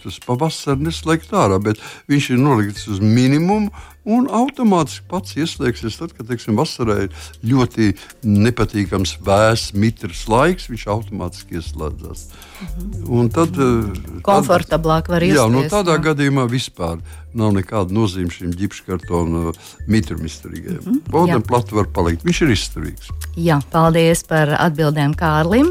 ieslēgtus, 0.00 0.20
pavasarī 0.24 0.88
neslēgt 0.88 1.32
ārā, 1.32 1.60
bet 1.60 1.78
viņš 2.08 2.30
ir 2.32 2.38
nolikts 2.38 2.88
uz 2.88 3.00
minimumu 3.00 3.70
un 4.04 4.28
automātiski 4.32 5.04
pats 5.08 5.36
ieslēgsies. 5.36 5.98
Tad, 6.00 6.14
kad 6.16 6.26
teiksim, 6.26 6.56
vasarā 6.56 7.04
ir 7.04 7.10
ļoti 7.44 7.94
nepatīkams, 8.24 9.18
vēss, 9.20 9.74
mitrs 9.74 10.26
laiks, 10.28 10.70
viņš 10.70 10.86
automātiski 10.88 11.60
ieslēdzas. 11.60 12.28
Mhm. 12.60 13.28
Tad, 13.30 13.56
eh, 13.56 14.20
Komfortablāk 14.22 15.08
var 15.08 15.22
ieslēgt. 15.22 15.36
Jā, 15.36 15.50
nu, 15.50 15.62
tādā 15.68 15.98
jā. 15.98 16.04
gadījumā 16.10 16.48
vispār 16.48 17.00
nav 17.32 17.52
nekāda 17.54 17.94
nozīme 17.94 18.32
šim 18.32 18.50
ģipškartona 18.52 19.52
mitram 19.86 20.24
izturīgajam. 20.26 20.82
Mm 20.82 20.92
-hmm. 20.92 21.10
Bodam 21.10 21.42
platu 21.42 21.76
var 21.76 21.86
palikt, 21.86 22.24
viņš 22.24 22.42
ir 22.42 22.50
izturīgs. 22.56 23.12
Jā, 23.36 23.60
paldies 23.70 24.24
par 24.24 24.48
atbildēm 24.48 25.14
Kārlim. 25.14 25.70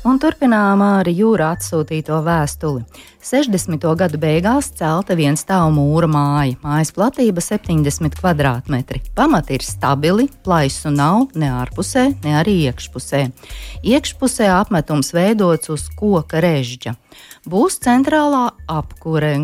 Un 0.00 0.16
turpinām 0.16 0.80
ar 0.80 1.08
jūrā 1.12 1.50
atsūtīto 1.58 2.22
vēstuli. 2.24 2.86
60. 3.20 3.82
gadu 4.00 4.16
beigās 4.22 4.70
celta 4.78 5.12
viens 5.12 5.42
stāvu 5.44 5.74
mūra 5.76 6.08
māja. 6.08 6.54
Mājas 6.62 6.94
platība 6.96 7.44
70 7.44 8.16
km2. 8.16 9.02
Pamati 9.12 9.58
ir 9.58 9.66
stabili, 9.66 10.24
plaisu 10.40 10.88
nav 10.94 11.26
ne 11.36 11.50
ārpusē, 11.52 12.06
ne 12.24 12.32
arī 12.40 12.56
iekšpusē. 12.70 13.26
Iekšpusē 13.92 14.48
apmetums 14.54 15.12
veidots 15.12 15.68
uz 15.68 15.84
koka 16.00 16.40
režģa. 16.40 16.96
Būs 17.44 17.76
centrālā 17.84 18.46
apkure. 18.72 19.34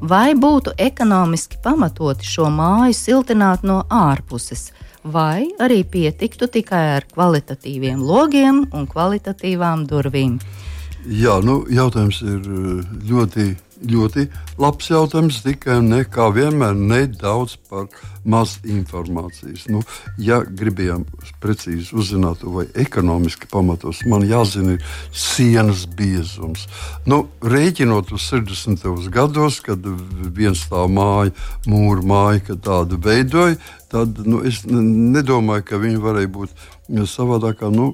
Vai 0.00 0.32
būtu 0.32 0.72
ekonomiski 0.88 1.60
pamatoti 1.60 2.24
šo 2.24 2.48
māju 2.48 2.96
siltināt 2.96 3.60
no 3.60 3.82
ārpuses? 3.92 4.70
Vai 5.12 5.48
arī 5.62 5.82
pietiktu 5.88 6.48
tikai 6.52 6.84
ar 6.98 7.06
kvalitatīviem 7.12 8.00
logiem 8.04 8.64
un 8.72 8.86
kvalitatīvām 8.90 9.86
durvīm? 9.88 10.38
Jā, 11.08 11.38
nu, 11.44 11.62
jautājums 11.72 12.20
ir 12.26 12.42
eh, 12.42 12.82
ļoti, 13.08 13.46
ļoti 13.84 14.26
labs 14.58 14.90
jautājums. 14.90 15.42
Tikai 15.44 15.78
ne 15.84 16.02
kā 16.08 16.28
vienmēr 16.34 16.76
nedaudz 16.78 17.56
par 17.70 17.86
maz 18.28 18.58
informācijas. 18.68 19.66
Nu, 19.72 19.82
ja 20.20 20.40
gribējām 20.42 21.06
precīzi 21.42 21.94
uzzināt, 21.96 22.42
vai 22.44 22.66
ekonomiski 22.78 23.48
pamatos, 23.50 24.02
man 24.10 24.26
jāzina 24.28 24.78
sienas 25.12 25.86
biezums. 25.98 26.66
Nu, 27.08 27.24
rēķinot 27.42 28.12
uz 28.16 28.28
60. 28.32 29.08
gados, 29.14 29.60
kad 29.64 29.84
viens 30.36 30.66
tā 30.70 30.84
māja, 30.90 31.34
mūra 31.68 32.04
māja, 32.04 32.46
kad 32.50 32.64
tādu 32.66 33.00
veidoja, 33.04 33.56
tad 33.88 34.20
nu, 34.28 34.42
es 34.44 34.64
nedomāju, 34.68 35.64
ka 35.70 35.80
viņi 35.80 36.02
varēja 36.02 36.34
būt 36.34 36.68
savādākā. 36.88 37.70
Nu, 37.72 37.92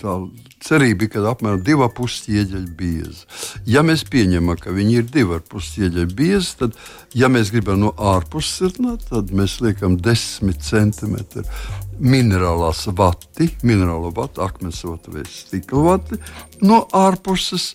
tā 0.00 0.16
cerība 0.62 1.06
ir, 1.06 1.12
ka 1.12 1.22
apmēram 1.30 1.62
2,5 1.66 2.18
ķieģeļi 2.26 2.72
biezi. 2.78 3.26
Ja 3.66 3.84
mēs 3.86 4.04
pieņemam, 4.10 4.58
ka 4.60 4.74
viņi 4.74 4.98
ir 5.00 5.08
2,5 5.12 5.70
ķieģeļi 5.76 6.18
biezi, 6.18 6.56
tad, 6.60 6.76
ja 7.18 7.30
mēs 7.32 7.52
gribam 7.54 7.80
no 7.82 7.94
ārpuses 7.96 8.60
sirnāt, 8.60 9.08
tad 9.10 9.32
mēs 9.34 9.60
liekam 9.64 9.98
10 10.00 10.60
centimetru 10.62 11.46
minerālās 12.02 12.86
vati, 12.98 13.48
minerālo 13.62 14.10
vatu, 14.14 14.42
akmens 14.42 14.80
vatu 14.86 15.14
vai 15.14 15.22
stikla 15.28 15.82
vati, 15.86 16.18
no 16.64 16.82
ārpuses 16.96 17.72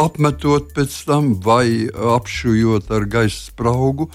apmetot 0.00 0.72
pēc 0.76 0.96
tam 1.08 1.34
vai 1.44 1.86
apšujot 2.16 2.90
ar 2.94 3.06
gaisa 3.10 3.48
spraugu. 3.50 4.08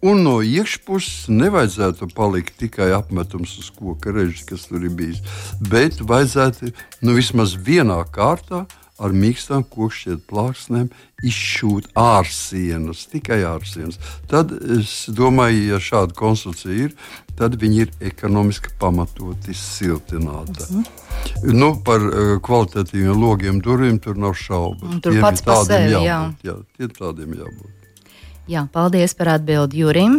Un 0.00 0.22
no 0.24 0.38
iekšpuses 0.40 1.28
nevajadzētu 1.28 2.08
palikt 2.16 2.56
tikai 2.62 2.88
apmetums 2.96 3.58
uz 3.60 3.68
koka 3.76 4.14
režģa, 4.16 4.46
kas 4.48 4.68
tur 4.70 4.84
ir 4.86 4.94
bijis, 4.96 5.20
bet 5.60 6.00
vajadzētu 6.00 6.70
nu, 7.04 7.16
vismaz 7.18 7.52
vienā 7.68 7.98
kārtā 8.08 8.64
ar 9.00 9.14
mīkstām 9.16 9.64
kokšķiet 9.72 10.26
plāksnēm 10.28 10.90
izšūt 11.24 11.90
ārsienas, 12.00 13.06
tikai 13.12 13.40
ārsienas. 13.48 13.96
Tad 14.30 14.52
es 14.76 14.92
domāju, 15.16 15.66
ja 15.72 15.80
šāda 15.84 16.16
konstrukcija 16.16 16.88
ir, 16.88 16.94
tad 17.36 17.56
viņi 17.60 17.82
ir 17.84 17.92
ekonomiski 18.12 18.72
pamatoti 18.80 19.56
siltināta. 19.56 20.68
Mm 20.68 20.84
-hmm. 20.84 21.52
nu, 21.60 21.74
par 21.84 22.00
uh, 22.00 22.36
kvalitatīviem 22.44 23.20
logiem 23.20 23.60
durvīm 23.60 24.00
tur 24.00 24.16
nav 24.16 24.34
šaubu. 24.34 25.00
Tur 25.00 25.12
tiem 25.12 25.22
pats 25.24 25.42
par 25.42 25.64
sevi, 25.64 25.92
jābūt, 25.92 26.44
jā. 26.44 26.56
jā. 26.78 26.88
Tādiem 26.98 27.36
jābūt. 27.40 27.79
Jā, 28.50 28.64
paldies 28.74 29.12
par 29.14 29.28
atbildi 29.36 29.78
Jurim. 29.78 30.14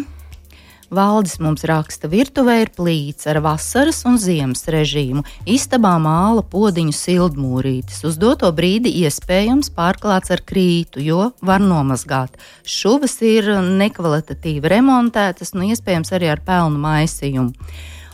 Valdis 0.92 1.34
mums 1.44 1.66
raksta, 1.68 2.08
virtuvē 2.08 2.54
ir 2.62 2.70
plīts 2.72 3.28
ar 3.28 3.42
vasaras 3.44 4.00
un 4.08 4.16
ziemas 4.20 4.64
režīmu. 4.72 5.26
Istabā 5.44 5.98
māla 6.00 6.40
podziņu 6.54 6.96
sildmūrītis. 6.96 8.00
Uz 8.08 8.16
doto 8.22 8.48
brīdi 8.56 8.94
iespējams 9.04 9.74
pārklāts 9.76 10.32
ar 10.32 10.44
krītu, 10.48 11.04
jo 11.04 11.32
var 11.44 11.60
nomazgāt. 11.64 12.40
Šuvas 12.64 13.18
ir 13.20 13.52
nekvalitatīvi 13.68 14.76
remontētas, 14.78 15.52
nu 15.52 15.68
iespējams 15.68 16.16
arī 16.16 16.32
ar 16.32 16.44
pelnu 16.48 16.80
maisījumu 16.80 17.52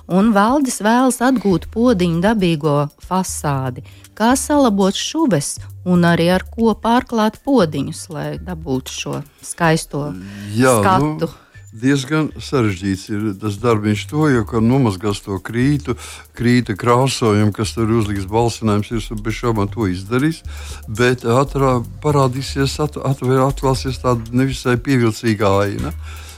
un 0.08 0.34
valdis 0.36 0.82
vēlas 0.84 1.22
atgūt 1.24 1.70
podziņu 1.74 2.22
dabīgo 2.24 2.78
fasādi. 3.08 3.86
Kā 4.18 4.34
salabot 4.40 4.96
šuves 4.98 5.58
un 5.86 6.08
arī 6.10 6.32
ar 6.34 6.48
ko 6.52 6.74
pārklāt 6.74 7.42
podziņus, 7.46 8.06
lai 8.14 8.30
dabūtu 8.42 8.96
šo 9.02 9.20
skaisto 9.46 10.10
Jā, 10.56 10.80
skatu? 10.82 11.28
Nu 11.28 11.36
diezgan 11.82 12.30
sarežģīts 12.42 13.08
ir 13.12 13.26
tas 13.42 13.58
darbs. 13.62 14.06
To 14.12 14.28
jau 14.32 14.44
kā 14.48 14.62
nomazgās 14.64 15.22
to 15.26 15.38
krītu, 15.44 15.98
krīta 16.38 16.78
krāsojumu, 16.80 17.54
kas 17.56 17.74
tur 17.76 17.92
uzliks 18.00 18.28
balsinājums, 18.30 18.92
ir 18.92 19.24
bez 19.24 19.40
šaubām 19.42 19.70
to 19.74 19.90
izdarījis. 19.92 20.44
Bet 20.88 21.26
ātrāk 21.28 21.88
parādīsies, 22.04 22.80
at, 22.84 22.98
atvēr, 22.98 23.44
atklāsies 23.48 24.02
tāda 24.04 24.32
nevisai 24.32 24.78
pievilcīga 24.82 25.54
aina. 25.64 25.94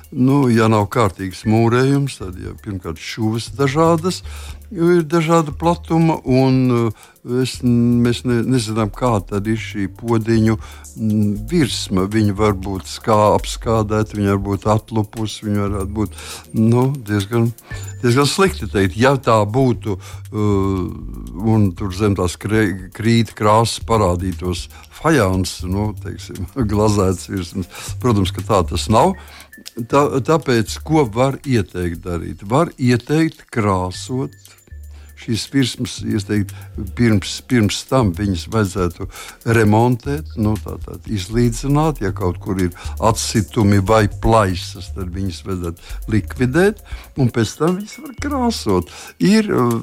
Nu, 0.10 0.48
ja 0.50 0.66
nav 0.72 0.88
kārtīgs 0.90 1.44
mūrējums, 1.46 2.16
tad 2.18 2.38
ja, 2.42 2.56
pirmkārt 2.64 2.98
šūnas 2.98 3.52
dažādas, 3.54 4.24
ir 4.74 5.04
dažāda 5.06 5.54
platuma, 5.54 6.16
un 6.26 6.56
uh, 6.74 7.04
es, 7.44 7.60
mēs 7.62 8.24
ne, 8.26 8.40
nezinām, 8.42 8.90
kāda 8.90 9.38
ir 9.46 9.60
šī 9.62 9.86
podziņu 10.00 10.58
virsma. 11.52 12.08
Viņa 12.10 12.34
var 12.42 12.58
būt 12.58 12.90
skā, 12.90 13.20
apskādēta, 13.36 14.18
viņa 14.18 14.34
var 14.34 14.42
būt 14.48 14.66
atlupusi, 14.74 15.46
viņa 15.46 15.68
varētu 15.68 15.94
būt 16.00 16.18
nu, 16.58 16.88
diezgan, 17.06 17.52
diezgan 18.02 18.30
slikti 18.30 18.70
teikt. 18.72 18.98
Ja 18.98 19.14
tā 19.22 19.38
būtu, 19.46 20.00
uh, 20.00 21.44
un 21.54 21.70
tur 21.78 21.94
zem 21.94 22.18
tās 22.18 22.34
krīt 22.42 23.36
krāsas 23.38 23.86
parādītos 23.86 24.72
fajāns, 25.00 25.60
nu, 25.70 25.92
teiksim, 26.02 26.50
glazēts 26.72 27.30
virsmas, 27.30 27.70
protams, 28.02 28.34
ka 28.34 28.46
tā 28.50 28.64
tas 28.74 28.90
nav. 28.90 29.14
Tā, 29.76 30.02
tāpēc, 30.26 30.80
ko 30.84 31.06
var 31.14 31.38
ieteikt 31.46 32.02
darīt? 32.04 32.44
Var 32.50 32.74
ieteikt 32.78 33.46
krāsot 33.54 34.34
šīs 35.20 35.46
virsmas, 35.52 35.98
iesteikt, 36.08 36.54
pirms, 36.98 37.40
pirms 37.50 37.82
tam 37.90 38.14
viņas 38.16 38.46
vajadzētu 38.54 39.08
remontēt, 39.58 40.32
nu, 40.40 40.56
tātad 40.64 41.10
izlīdzināt, 41.12 42.02
ja 42.04 42.14
kaut 42.16 42.40
kur 42.44 42.62
ir 42.64 42.72
atsitumi 43.04 43.82
vai 43.86 44.06
plaisas, 44.24 44.92
tad 44.96 45.12
viņas 45.16 45.44
vajadzētu 45.48 46.16
likvidēt, 46.16 46.82
un 47.20 47.32
pēc 47.36 47.56
tam 47.60 47.78
viņas 47.82 48.00
var 48.06 48.16
krāsot. 48.26 48.96
Ir 49.20 49.52
uh, 49.52 49.78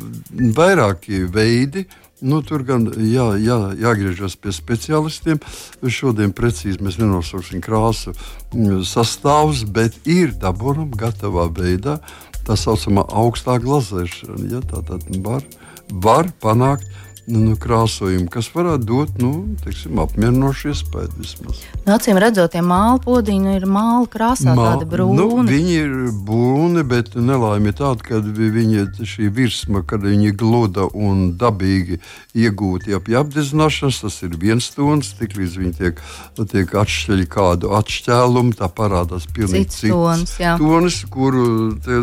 vairāki 0.57 1.27
veidi, 1.33 1.87
Nu, 2.25 2.41
tur 2.41 2.63
gan 2.65 2.87
jā, 2.97 3.27
jā, 3.37 3.57
jāgriežas 3.77 4.39
pie 4.41 4.53
speciālistiem. 4.55 5.41
Šodien 5.85 6.33
precīzi 6.33 6.81
mēs 6.81 6.97
nenosauksim 6.97 7.61
krāsu 7.65 8.15
mm, 8.55 8.81
sastāvus, 8.89 9.67
bet 9.69 9.99
ir 10.09 10.33
dabūjama 10.41 10.97
gatavā 10.97 11.51
veidā 11.53 11.99
tā 12.47 12.57
saucamā 12.57 13.05
augstā 13.13 13.59
glazēšana. 13.61 14.49
Ja, 14.49 14.63
tā 14.65 14.81
tad 14.89 15.05
var, 15.27 15.45
var 15.93 16.33
panākt 16.41 16.89
nu, 17.27 17.43
nu, 17.43 17.55
krāsojumu, 17.61 18.29
kas 18.31 18.49
varētu 18.55 18.87
dot 18.87 19.19
nu, 19.21 19.33
teiksim, 19.65 19.99
apmierinošu 20.03 20.71
iespēju. 20.73 21.13
Vismaz. 21.17 21.63
Nu, 21.83 21.95
acīm 21.97 22.19
redzot, 22.23 22.53
tie 22.55 22.63
māla 22.65 23.01
podiņi 23.03 23.57
ir 23.59 23.67
māla 23.71 24.07
krāsā, 24.11 24.55
Mā, 24.57 24.71
tāda 24.73 24.89
brūna. 24.91 25.19
Nu, 25.19 25.43
viņi 25.49 25.77
ir 25.81 25.97
brūni, 26.27 26.85
bet 26.87 27.15
nelaime 27.19 27.73
ir 27.73 27.79
tāda, 27.79 28.05
ka 28.07 28.21
viņi 28.23 29.07
šī 29.07 29.31
virsma, 29.35 29.83
kad 29.87 30.07
viņi 30.07 30.35
gluda 30.39 30.87
un 30.95 31.33
dabīgi 31.39 32.01
iegūti 32.37 32.95
ap 32.97 33.11
apdedzināšanas, 33.11 34.01
tas 34.05 34.19
ir 34.27 34.39
viens 34.41 34.69
tons, 34.75 35.13
tik 35.19 35.37
līdz 35.39 35.59
viņi 35.63 35.77
tiek, 35.81 36.03
tiek 36.39 36.75
atšķeļi 36.83 37.29
kādu 37.33 37.75
atšķēlumu, 37.79 38.57
tā 38.59 38.71
parādās 38.71 39.29
pilnīgi 39.31 39.71
cits, 39.71 39.83
cits 39.85 39.95
tons, 39.95 40.37
tonis, 40.61 41.03
kuru 41.11 41.47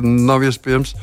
nav 0.03 0.47
iespējams 0.47 0.95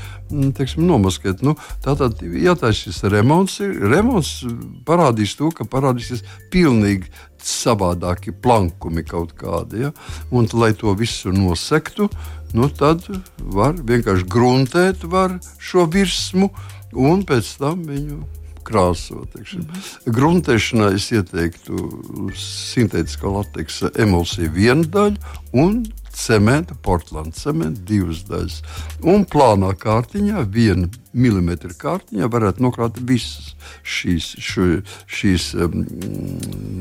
teiksim, 0.57 0.87
nomaskēt. 0.88 1.43
Nu, 1.47 1.57
tātad, 1.85 2.23
ja 2.23 2.57
tā 2.59 2.73
šis 2.77 3.03
remonts 3.12 3.59
ir, 3.64 3.75
remonts 3.90 4.40
parādīs 4.88 5.37
to, 5.38 5.51
ka 5.55 5.66
parādīsies 5.69 6.25
pilnīgi 6.53 7.11
savādāki 7.45 8.35
plankumi 8.37 9.05
kaut 9.07 9.35
kādi. 9.38 9.87
Ja? 9.87 9.93
Un, 10.31 10.49
lai 10.53 10.73
to 10.77 10.95
visu 10.99 11.33
nosektu, 11.35 12.11
nu, 12.57 12.69
tad 12.69 13.07
var 13.38 13.79
vienkārši 13.79 14.29
gruntēt 14.31 15.07
var 15.09 15.38
šo 15.59 15.87
virsmu 15.90 16.51
un 16.99 17.25
pēc 17.27 17.57
tam 17.61 17.87
viņu 17.88 18.21
krāsot. 18.71 19.35
Mm 19.35 19.62
-hmm. 19.62 20.12
Gruntēšanā 20.16 20.93
es 20.95 21.11
ieteiktu 21.12 21.88
sintētiskā 22.37 23.33
lateksa 23.37 23.90
emulsiju 23.99 24.51
vienu 24.53 24.85
daļu 24.85 25.16
un 25.53 25.85
cementa, 26.20 26.76
porcelāna 26.85 27.33
cementa, 27.37 27.80
divas 27.88 28.22
daļas. 28.28 28.61
Un 29.09 29.24
plānā 29.28 29.72
kārtiņā, 29.80 30.44
viena 30.52 30.90
milimetra 31.16 31.72
kārtiņā, 31.74 32.28
varētu 32.30 32.62
nokrāt 32.64 33.00
visas 33.06 33.54
šīs, 33.83 34.28
šo, 34.42 34.66
šīs 35.11 35.48
um, 35.59 35.80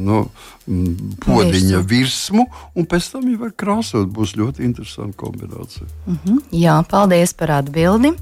no, 0.05 0.19
nu, 0.67 0.93
podiņa 1.25 1.81
virsmu, 1.89 2.45
un 2.75 2.89
pēc 2.89 3.11
tam 3.15 3.31
jau 3.31 3.39
var 3.45 3.55
krāsot. 3.63 4.11
Būs 4.13 4.35
ļoti 4.39 4.65
interesanta 4.67 5.17
kombinācija. 5.23 5.87
Mm 6.05 6.19
-hmm. 6.23 6.43
Jā, 6.51 6.81
paldies 6.89 7.33
par 7.33 7.57
atbildi. 7.61 8.13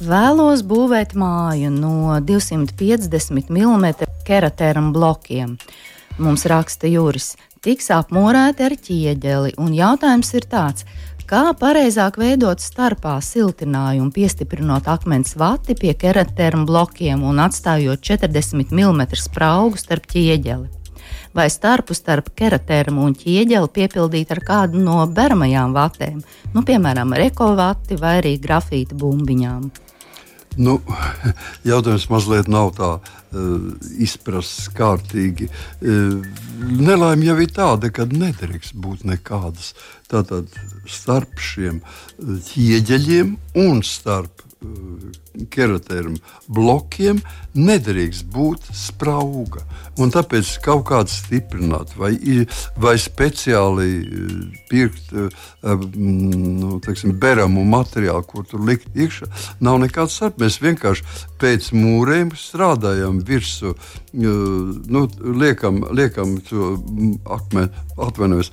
Vēlos 0.00 0.62
būvēt 0.64 1.12
māju 1.12 1.68
no 1.70 2.20
250 2.24 3.50
mm 3.50 3.86
keratēram 4.24 4.92
blokiem. 4.92 5.58
Mums 6.18 6.46
raksta 6.48 6.88
Juris 6.88 7.34
tiks 7.64 7.90
apmorēti 7.92 8.64
ar 8.64 8.74
ķieģeli. 8.86 9.54
Un 9.60 9.74
jautājums 9.76 10.32
ir 10.38 10.46
tāds, 10.48 10.86
kā 11.28 11.42
pareizāk 11.60 12.16
veidot 12.20 12.62
starpā 12.62 13.18
siltinājumu, 13.24 14.10
piestiprinot 14.16 14.88
akmens 14.90 15.36
vati 15.38 15.76
pie 15.78 15.92
keratēra 15.94 16.64
blokiem 16.66 17.22
un 17.26 17.42
atstājot 17.44 18.02
40 18.06 18.72
mm 18.72 19.04
spraugu 19.20 19.80
starp 19.80 20.08
ķieģeli. 20.10 20.70
Vai 21.36 21.46
starpu 21.52 21.94
starp 21.94 22.32
keratēru 22.38 22.96
un 23.04 23.14
ķieģeli 23.14 23.70
piepildīt 23.76 24.32
ar 24.34 24.40
kādu 24.46 24.80
no 24.82 25.04
beramajām 25.06 25.76
vatēm, 25.76 26.18
nu, 26.54 26.64
piemēram, 26.66 27.14
rekovati 27.14 28.00
vai 28.00 28.16
arī 28.22 28.34
grafīta 28.42 28.98
bumbiņām. 28.98 29.70
Nu, 30.58 30.80
jautājums 31.70 32.08
mazliet 32.10 32.50
nav 32.50 32.72
tā 32.78 32.90
uh, 32.98 33.70
izprasts 34.02 34.70
kārtīgi. 34.74 35.50
Uh, 35.78 36.18
Nelaime 36.60 37.28
jau 37.28 37.38
ir 37.40 37.54
tāda, 37.54 37.92
ka 37.94 38.08
nedrīkst 38.10 38.74
būt 38.74 39.06
nekādas 39.08 39.72
tātad 40.10 40.50
starp 40.90 41.38
šiem 41.38 41.80
ķieģeļiem 42.50 43.36
un 43.62 43.84
starp 43.86 44.49
uh, 44.62 45.20
keratēram 45.50 46.16
blokiem 46.50 47.20
nedrīkst 47.54 48.26
būt 48.30 48.70
sprauga. 48.76 49.62
Un 50.00 50.12
tāpēc 50.14 50.52
kaut 50.64 50.86
kāda 50.88 51.10
stiprināt 51.12 51.92
vai, 51.98 52.12
vai 52.80 52.94
speciāli 53.00 53.88
eh, 54.00 54.32
pirkt 54.70 55.12
eh, 55.12 55.28
nu, 55.96 56.78
teiksim, 56.84 57.14
beramu 57.20 57.64
materiālu, 57.68 58.24
ko 58.26 58.44
tur 58.46 58.64
likt 58.66 58.88
iekšā, 58.96 59.28
nav 59.60 59.80
nekāds 59.82 60.16
starp. 60.18 60.40
Mēs 60.40 60.60
vienkārši 60.62 61.06
pēc 61.40 61.70
mūriem 61.76 62.32
strādājam 62.38 63.20
virsmu, 63.26 63.74
eh, 63.74 64.26
nu, 64.94 65.06
liekam, 65.20 65.82
liekam 65.96 66.38
to 66.48 66.72
akmeni, 67.30 67.70
atvainojos, 68.00 68.52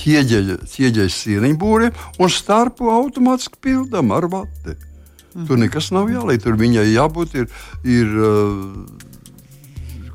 ķieģeļa 0.00 1.08
sieniņu 1.12 1.60
būriem 1.60 2.04
un 2.22 2.32
starpu 2.32 2.88
automātiski 2.94 3.60
pildam 3.68 4.14
ar 4.16 4.30
vati. 4.32 4.78
Tur 5.44 5.60
nekas 5.60 5.90
nav 5.92 6.08
jāliek. 6.12 6.40
Tur 6.42 6.56
viņai 6.56 6.86
jābūt 6.88 7.36
ir, 7.42 7.50
ir 7.84 8.16
uh, 8.16 9.06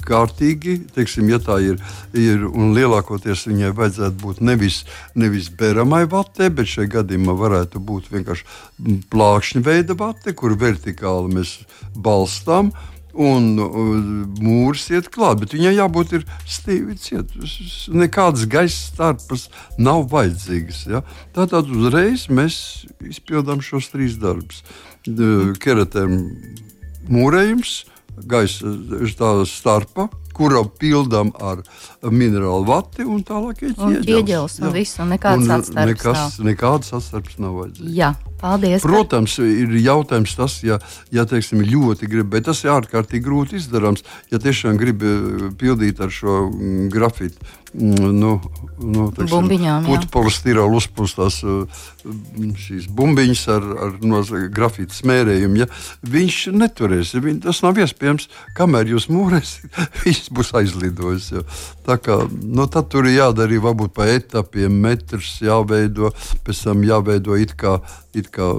kārtīgi, 0.06 0.78
teiksim, 0.96 1.30
ja 1.32 1.40
tā 1.42 1.58
ir, 1.64 1.82
ir 2.18 2.46
un 2.50 2.74
lielākoties 2.76 3.46
viņai 3.50 3.74
vajadzētu 3.78 4.22
būt 4.22 4.42
nevis, 4.46 4.84
nevis 5.16 5.50
beramai 5.58 6.04
vatē, 6.10 6.50
bet 6.54 6.72
šajā 6.74 6.92
gadījumā 6.98 7.36
varētu 7.38 7.82
būt 7.86 8.12
vienkārši 8.14 9.04
plākšņa 9.12 9.66
veida 9.66 9.98
vate, 9.98 10.36
kur 10.38 10.58
vertikāli 10.60 11.38
mēs 11.38 11.60
balstām. 11.96 12.74
Un 13.12 13.58
uh, 13.60 13.80
mūrs 14.40 14.86
iet 14.96 15.10
klāt, 15.12 15.42
bet 15.42 15.52
viņai 15.52 15.74
jābūt 15.76 16.14
stīvi 16.48 16.96
cietam. 16.96 17.44
Nekādas 18.00 18.46
gaisa 18.48 18.86
starpas 18.86 19.50
nav 19.76 20.06
vajadzīgas. 20.14 20.86
Ja? 20.88 21.02
Tātad 21.36 21.68
uzreiz 21.76 22.30
mēs 22.32 22.56
izpildām 23.04 23.60
šos 23.68 23.92
trīs 23.92 24.16
darbus. 24.16 24.64
Uh, 24.64 24.91
keratēm 25.62 26.18
mūrējums, 27.12 27.76
gaisa 28.30 28.74
starpa, 29.50 30.10
kuru 30.36 30.64
pildām 30.82 31.32
ar 31.42 31.62
minerālu 32.10 32.66
vati 32.68 33.06
un 33.08 33.24
tālāk 33.28 33.64
ķieģelis. 33.78 34.60
Un 34.62 34.76
viss, 34.76 35.00
un 35.02 35.14
nekādas 35.16 35.50
atstarpes 35.58 35.94
nekas, 35.94 36.20
nav. 36.20 36.50
Nekādas 36.50 36.94
atstarpes 37.00 37.40
nav 37.42 37.56
vajadzīgas. 37.60 37.96
Jā, 37.98 38.12
paldies. 38.42 38.86
Protams, 38.86 39.38
ir 39.46 39.78
jautājums 39.84 40.36
tas, 40.38 40.60
ja, 40.66 40.80
ja 41.14 41.26
teiksim, 41.30 41.64
ļoti 41.68 42.10
grib, 42.12 42.32
bet 42.34 42.50
tas 42.50 42.64
ir 42.66 42.74
ārkārtīgi 42.76 43.26
grūti 43.26 43.60
izdarāms, 43.62 44.06
ja 44.34 44.42
tiešām 44.42 44.80
grib 44.82 45.06
eh, 45.06 45.50
pildīt 45.62 46.02
ar 46.04 46.14
šo 46.14 46.46
mm, 46.50 46.88
grafitu 46.94 47.52
Mm, 47.72 48.20
nu, 48.20 48.32
nu, 48.84 49.06
bumbiņām. 49.16 49.86
Putekļi 49.88 50.64
uzpūstās 50.76 51.38
uh, 51.48 51.84
šīs 52.60 52.90
bumbiņas 52.92 53.44
ar, 53.54 53.68
ar 53.86 53.94
no 54.04 54.20
grafīta 54.52 54.92
smērējumu. 54.92 55.62
Ja? 55.62 55.70
Viņš 56.04 56.40
neturēs. 56.52 57.14
Viņ, 57.16 57.40
tas 57.46 57.62
nav 57.64 57.80
iespējams. 57.80 58.28
Kamēr 58.58 58.92
jūs 58.92 59.08
mūrēsiet, 59.14 59.72
viņš 60.04 60.21
būs 60.30 60.52
aizlidojis. 60.60 61.32
Ja? 61.32 61.44
Tā 61.88 61.98
kā, 62.02 62.18
nu, 62.30 62.68
tad 62.72 62.92
tur 62.94 63.08
ir 63.10 63.18
jādara 63.18 63.62
varbūt 63.64 63.96
pa 63.96 64.08
etapiem, 64.12 64.76
metrs 64.84 65.40
jāveido, 65.42 66.12
pēc 66.46 66.64
tam 66.68 66.86
jāveido 66.88 67.40
it 67.40 67.56
kā, 67.60 67.80
it 68.14 68.30
kā 68.34 68.52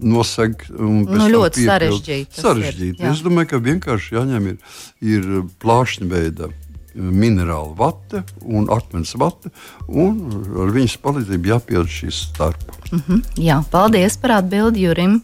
noseg. 0.00 0.64
Nu, 0.70 1.04
ļoti 1.36 1.66
sarežģīti. 1.66 2.40
Sarežģīti. 2.40 3.06
Es 3.10 3.22
domāju, 3.26 3.52
ka 3.54 3.62
vienkārši 3.68 4.18
jāņem 4.18 4.50
ir, 4.54 4.58
ir 5.04 5.30
plāšņa 5.62 6.10
veidā 6.10 6.52
minerāla 6.94 7.74
vata 7.76 8.24
un 8.42 8.66
akmens 8.72 9.14
vata, 9.18 9.50
un 9.88 10.18
ar 10.58 10.72
viņas 10.74 10.96
palīdzību 11.02 11.52
jāpild 11.52 11.90
šīs 11.90 12.24
starp. 12.30 12.64
Mm 12.90 13.02
-hmm. 13.06 13.22
Jā, 13.36 13.62
paldies 13.70 14.16
par 14.16 14.30
atbildi 14.30 14.82
Jurim. 14.86 15.22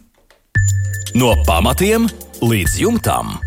No 1.15 1.33
pamatiem 1.45 2.07
līdz 2.41 2.79
jumtam. 2.79 3.37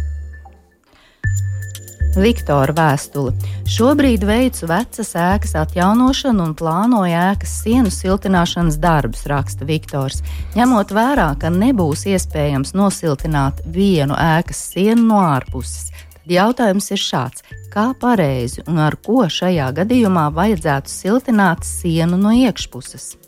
Viktora 2.18 2.74
vēstuli. 2.74 3.30
Šobrīd 3.70 4.24
veicu 4.26 4.66
vecas 4.66 5.12
ēkas 5.14 5.52
atjaunošanu 5.60 6.42
un 6.48 6.56
plānoju 6.58 7.14
ēkas 7.14 7.52
sienu 7.62 7.92
siltināšanas 7.94 8.80
darbus, 8.82 9.22
raksta 9.30 9.68
Viktors. 9.68 10.18
Ņemot 10.58 10.90
vērā, 10.90 11.28
ka 11.38 11.52
nebūs 11.54 12.08
iespējams 12.10 12.74
nosiltināt 12.74 13.62
vienu 13.62 14.18
ēkas 14.18 14.64
sienu 14.72 15.06
no 15.12 15.22
ārpuses, 15.22 15.92
tad 16.16 16.34
jautājums 16.34 16.90
ir 16.90 17.04
šāds: 17.04 17.46
kā 17.70 17.92
pareizi 17.94 18.66
un 18.66 18.82
ar 18.82 18.98
ko 18.98 19.28
šajā 19.30 19.70
gadījumā 19.78 20.32
vajadzētu 20.34 20.90
siltināt 20.90 21.62
sienu 21.68 22.18
no 22.18 22.34
iekšpuses? 22.34 23.19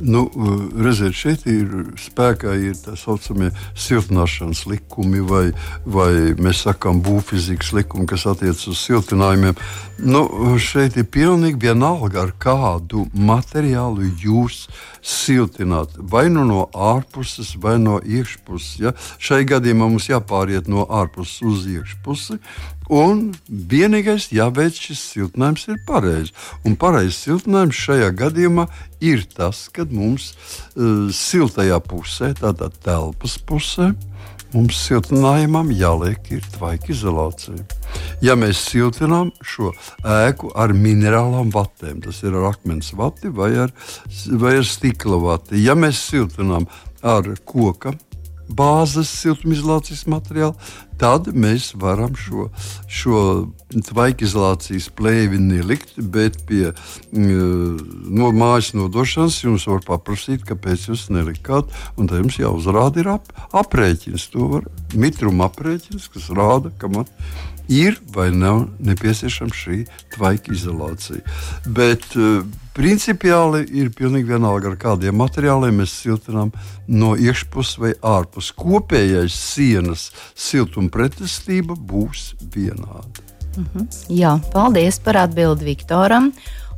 Nu, 0.00 0.22
redziet, 0.80 1.12
šeit 1.16 1.42
ir 1.50 1.92
spēkā 2.00 2.54
ir 2.64 2.78
tā 2.80 2.94
saucamie 2.96 3.50
siltināšanas 3.76 4.64
likumi, 4.70 5.20
vai, 5.20 5.44
vai 5.84 6.32
mēs 6.40 6.62
sakām, 6.64 7.02
būvfizikas 7.04 7.74
likumi, 7.76 8.08
kas 8.08 8.24
attiecas 8.30 8.64
uz 8.72 8.80
siltinājumiem. 8.86 9.58
Nu, 10.02 10.24
šeit 10.62 10.96
ir 10.96 11.06
pilnīgi 11.12 11.60
vienalga, 11.68 12.24
ar 12.24 12.32
kādu 12.40 13.04
materiālu 13.12 14.08
jūs 14.22 14.64
siltināt. 15.02 15.94
Vai 15.98 16.28
nu 16.32 16.46
no 16.48 16.64
ārpuses, 16.72 17.54
vai 17.60 17.76
no 17.82 17.98
iekšpuses. 18.00 18.78
Ja? 18.80 18.94
Šai 19.22 19.42
gadījumā 19.50 19.90
mums 19.90 20.08
jāpāriet 20.08 20.70
no 20.72 20.86
ārpuses 20.88 21.42
uz 21.44 21.66
iekšpusi. 21.68 22.40
Un 22.92 23.30
vienīgais 23.48 24.26
jāveic 24.36 24.76
šis 24.76 25.00
siltinājums 25.14 25.64
ir 25.72 25.78
pareizs. 25.88 26.34
Un 26.68 26.76
pareizs 26.76 27.22
siltinājums 27.24 27.78
šajā 27.86 28.10
gadījumā 28.18 28.66
ir 29.00 29.24
tas, 29.32 29.64
kad 29.72 29.94
mums 29.96 30.32
uh, 30.34 31.08
siltajā 31.08 31.78
pusē, 31.88 32.34
tādā 32.36 32.68
telpas 32.84 33.38
pusē, 33.48 33.94
mums 34.52 34.76
siltinājumam 34.84 35.72
jāliek 35.72 36.28
ir 36.36 36.44
tvaika 36.52 36.92
izolācija. 36.92 37.64
Ja 38.20 38.36
mēs 38.36 38.60
siltinām 38.68 39.32
šo 39.40 39.72
ēku 40.04 40.52
ar 40.52 40.76
minerālām 40.76 41.48
vatēm, 41.54 42.04
tas 42.04 42.20
ir 42.26 42.36
ar 42.36 42.50
akmens 42.52 42.92
vati 42.98 43.32
vai 43.32 43.54
ar, 43.64 43.72
vai 44.36 44.58
ar 44.60 44.68
stikla 44.68 45.16
vati, 45.30 45.64
ja 45.64 45.72
mēs 45.78 46.04
siltinām 46.12 46.68
ar 47.00 47.32
koka 47.48 47.96
bāzes 48.56 49.10
siltumizolācijas 49.22 50.06
materiālu, 50.10 50.56
tad 51.00 51.28
mēs 51.34 51.72
varam 51.78 52.14
šo, 52.18 52.46
šo 52.86 53.22
tvaikizolācijas 53.72 54.88
plēvi 54.96 55.40
nelikt, 55.42 55.96
bet 55.98 56.38
pie 56.46 56.70
mm, 56.70 58.10
no 58.12 58.30
mājas 58.36 58.72
nodošanas 58.78 59.40
jums 59.42 59.66
var 59.70 59.82
paprasīt, 59.86 60.44
kāpēc 60.48 60.88
jūs 60.90 61.08
nelikāt. 61.14 61.72
Tad 61.96 62.18
jums 62.20 62.38
jāuzrāda 62.38 63.06
ap, 63.16 63.32
aprēķins. 63.64 64.28
To 64.34 64.50
var 64.56 64.68
mitruma 64.94 65.48
aprēķins, 65.50 66.10
kas 66.12 66.30
rāda, 66.34 66.70
ka 66.78 66.90
man 66.92 67.08
ir 67.08 67.51
vai 68.14 68.30
nav 68.34 68.66
nepieciešama 68.82 69.56
šī 69.56 69.78
tvaika 70.14 70.52
izolācija. 70.52 71.22
Bet 71.66 72.04
uh, 72.16 72.44
principiāli 72.76 73.64
ir 73.80 73.92
pilnīgi 73.96 74.32
vienalga, 74.32 74.72
ar 74.72 74.78
kādiem 74.80 75.16
materiāliem 75.20 75.82
mēs 75.82 75.94
siltinām 76.04 76.52
no 76.88 77.14
iekšpuses 77.16 77.78
vai 77.82 77.92
ārpuses. 78.00 78.54
Kopējais 78.56 79.36
sienas 79.36 80.10
siltuma 80.34 80.92
pretestība 80.92 81.76
būs 81.76 82.32
vienāda. 82.54 83.28
-hmm. 83.56 83.86
Jā, 84.08 84.38
paldies 84.52 84.98
par 85.00 85.16
atbildi 85.16 85.64
Viktoram. 85.64 86.32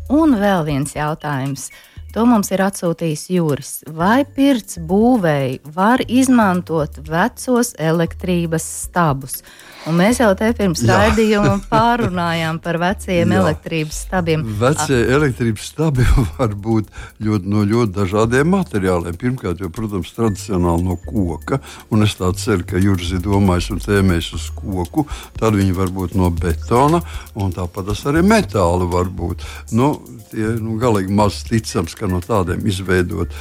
Un 0.09 0.37
vēl 0.37 0.65
viens 0.65 0.95
jautājums. 0.95 1.71
To 2.15 2.23
mums 2.31 2.53
ir 2.55 2.63
atsūtījis 2.63 3.25
Juris. 3.35 3.71
Vai 3.91 4.23
pirts 4.37 4.79
būvēji 4.79 5.57
var 5.75 6.05
izmantot 6.07 7.01
vecos 7.09 7.73
elektrības 7.75 8.67
stabus? 8.85 9.41
Un 9.85 9.99
mēs 9.99 10.17
jau 10.17 10.31
te 10.39 10.47
pirms 10.57 10.81
raidījuma 10.89 11.59
pārunājām 11.73 12.57
par 12.65 12.79
veciem 12.81 13.35
Jā. 13.35 13.41
elektrības 13.43 13.99
stabiem. 14.07 14.45
Vecie 14.61 14.97
elektrības 15.13 15.67
stabi 15.75 16.07
var 16.39 16.55
būt 16.55 16.89
ļoti, 17.25 17.51
no 17.53 17.65
ļoti 17.69 17.93
dažādiem 17.99 18.49
materiāliem. 18.55 19.19
Pirmkārt, 19.21 19.61
jau, 19.61 19.69
protams, 19.75 20.15
tradicionāli 20.17 20.87
no 20.87 20.97
koka, 21.03 21.59
un 21.93 22.07
es 22.07 22.17
tā 22.17 22.31
ceru, 22.41 22.65
ka 22.71 22.81
Juris 22.81 23.13
ir 23.13 23.21
domājis 23.27 23.73
un 23.75 23.83
tēmējis 23.85 24.31
uz 24.39 24.49
koku. 24.57 25.05
Tad 25.37 25.59
viņi 25.59 25.77
var 25.77 25.93
būt 25.93 26.17
no 26.17 26.31
betona, 26.33 27.03
un 27.37 27.53
tāpat 27.53 27.93
arī 28.09 28.25
metāli 28.25 28.89
var 28.89 29.13
būt. 29.13 29.45
Nu, 29.77 29.93
tie 30.33 30.55
nu, 30.63 30.79
galīgi 30.81 31.13
maz 31.13 31.43
ticams, 31.45 31.93
ka 32.05 32.11
no 32.13 32.21
tādiem 32.21 32.67
izveidot 32.69 33.33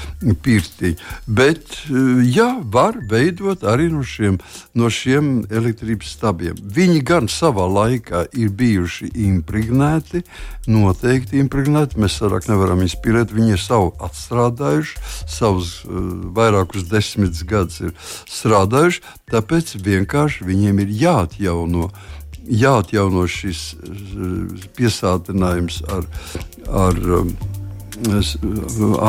pirti. 0.43 0.95
Bet, 1.27 1.83
jā, 2.31 2.49
var 2.63 2.95
veidot 3.11 3.65
arī 3.67 3.89
no 3.91 4.05
šiem, 4.07 4.39
no 4.79 4.87
šiem 4.87 5.43
elektrības 5.51 6.15
stabiem. 6.15 6.55
Viņi 6.63 7.03
gan 7.03 7.27
savā 7.31 7.67
laikā 7.67 8.23
ir 8.39 8.53
bijuši 8.55 9.11
impregnēti, 9.27 10.23
noteikti 10.71 11.41
impregnēti. 11.43 11.99
Mēs 11.99 12.19
vairāk 12.23 12.47
nevaram 12.47 12.85
izpildīt. 12.85 13.35
Viņi 13.35 13.57
ir 13.57 13.61
savu 13.61 13.91
atstrādājuši, 14.07 15.03
savus 15.27 15.75
uh, 15.83 15.99
vairākus 16.35 16.87
desmitus 16.91 17.43
gadus 17.47 17.81
ir 17.83 17.95
strādājuši. 18.31 19.03
Tāpēc 19.33 19.75
vienkārši 19.83 20.47
viņiem 20.47 20.83
ir 20.85 20.99
jāatjauno. 21.03 21.89
Jāatjauno 22.43 23.23
šis 23.31 23.73
uh, 23.75 24.63
piesātinājums 24.77 25.83
ar, 25.91 26.07
ar 26.67 27.03
um, 27.19 27.35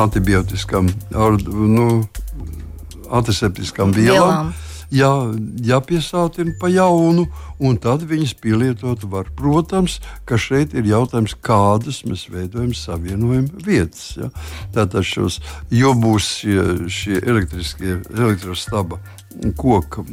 antibiotiskām, 0.03 0.91
ar 1.15 1.39
nu, 1.45 1.87
antiseptiskām 3.09 3.95
vielām. 3.95 4.13
vielām 4.13 4.53
jā, 4.93 5.11
jāpiesātina 5.65 6.55
pa 6.59 6.69
jaunu, 6.71 7.25
un 7.59 7.77
tad 7.81 8.05
viņas 8.07 8.35
pielietot 8.41 9.05
var. 9.09 9.29
Protams, 9.37 9.99
ka 10.27 10.39
šeit 10.41 10.75
ir 10.75 10.87
jautājums, 10.89 11.35
kādas 11.45 12.03
mēs 12.07 12.27
veidojam 12.31 12.73
savienojuma 12.77 13.65
vietas. 13.65 14.15
Ja? 14.19 14.31
Tātad 14.75 15.07
šos, 15.07 15.39
jo 15.73 15.93
būs 15.97 16.31
šie, 16.41 16.65
šie 16.91 17.21
elektriskie 17.23 17.99
elektrostaba 18.15 18.99
koka 19.57 20.03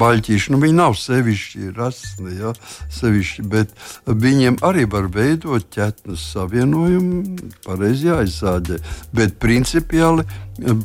baļķīši. 0.00 0.52
Nu, 0.54 0.60
viņi 0.62 0.78
nav 0.78 0.96
sevišķi 0.98 1.72
rasni, 1.76 2.36
ja, 2.40 2.52
sevišķi, 2.94 3.44
bet 3.50 3.74
viņiem 4.08 4.60
arī 4.66 4.86
var 4.90 5.10
veidot 5.14 5.68
ķetnes 5.74 6.24
savienojumu, 6.34 7.38
pareizi 7.66 8.10
jāizsāģē. 8.10 8.80
Bet 9.16 9.38
principiāli, 9.42 10.26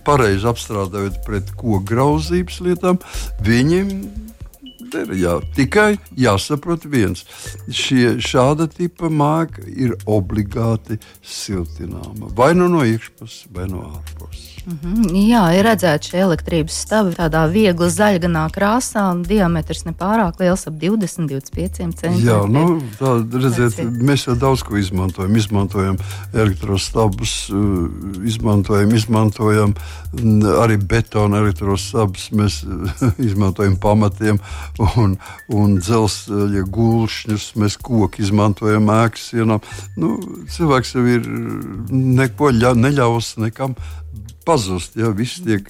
pareizi 0.06 0.50
apstrādājot 0.50 1.24
pret 1.28 1.56
koku 1.58 1.82
grauzības 1.94 2.62
lietām, 2.66 3.02
viņiem 3.44 3.94
ir 4.94 5.14
jā, 5.20 5.38
tikai 5.56 5.98
jāsaprot 6.20 6.86
viens. 6.90 7.26
Šie, 7.70 8.18
šāda 8.24 8.68
tipa 8.72 9.10
māka 9.10 9.66
ir 9.68 9.96
obligāti 10.06 11.00
siltināma 11.22 12.32
vai 12.36 12.54
nu 12.58 12.70
no 12.72 12.86
iekšpuses, 12.88 13.48
vai 13.54 13.68
no 13.70 13.86
ārpuses. 13.94 14.54
Mm 14.66 14.80
-hmm. 14.82 15.16
Jā, 15.28 15.60
ir 15.60 15.66
redzēts 15.66 16.10
šie 16.10 16.20
elektrības 16.24 16.76
stabi 16.86 17.12
tādā 17.12 17.52
viegli 17.52 17.90
zaļganā 17.90 18.48
krāsā, 18.56 19.12
un 19.12 19.24
diametrs 19.24 19.84
nepārāk 19.84 20.40
liels- 20.40 20.64
ap 20.68 20.74
20, 20.74 21.28
25 21.28 21.76
centimetriem. 21.76 22.28
Jā, 22.28 22.48
nu, 22.48 22.82
tā, 23.00 23.12
redziet, 23.44 23.84
mēs 24.02 24.28
jau 24.28 24.36
daudz 24.36 24.64
ko 24.64 24.78
izmantojam. 24.78 25.36
Izmantojam 25.36 25.98
elektrostabus, 26.34 27.50
uh, 27.50 27.90
izmantojam, 28.26 28.96
izmantojam 28.96 29.74
arī 30.64 30.78
betona 30.78 31.38
elektrostabus, 31.38 32.30
mēs 32.32 32.64
izmantojam 33.28 33.76
pamatiem 33.76 34.40
un, 35.02 35.18
un 35.54 35.78
dzelzceļa 35.80 36.66
gulšņus, 36.74 37.50
mēs 37.60 37.78
koku 37.82 38.24
izmantojam 38.24 38.92
ēkas 38.94 39.30
sienām. 39.34 39.64
Nu, 40.00 40.16
cilvēks 40.54 40.96
jau 40.98 41.06
ir 41.16 41.28
neko 41.92 42.52
ļa, 42.56 42.76
neļaus 42.80 43.36
nekam 43.42 43.78
pazust. 44.48 44.98
Ja, 45.00 45.14
viss 45.16 45.44
tiek 45.44 45.70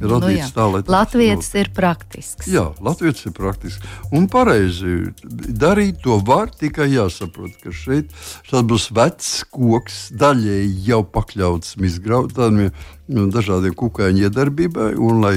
radīts 0.00 0.50
nu, 0.50 0.54
tā, 0.56 0.66
lai 0.72 0.80
tas 0.84 0.92
Latvijas 0.94 1.50
ir 1.60 1.70
praktisks. 1.76 2.48
Jā, 2.50 2.66
Latvijas 2.84 3.26
ir 3.28 3.34
praktisks. 3.36 3.90
Un 4.16 4.28
pareizi 4.32 5.10
darīt 5.24 6.00
to 6.04 6.18
var 6.26 6.52
tikai 6.56 6.88
jāsaprot, 6.92 7.58
ka 7.62 7.74
šeit 7.74 8.14
būs 8.50 8.90
vecs 8.96 9.32
koks, 9.52 10.00
daļēji 10.16 10.72
jau 10.88 11.02
pakļauts 11.04 11.76
izgrautām. 11.90 12.66
Dažādiem 13.10 13.74
kukaiņu 13.74 14.28
iedarbībai, 14.28 14.92
un 15.02 15.16
lai, 15.18 15.32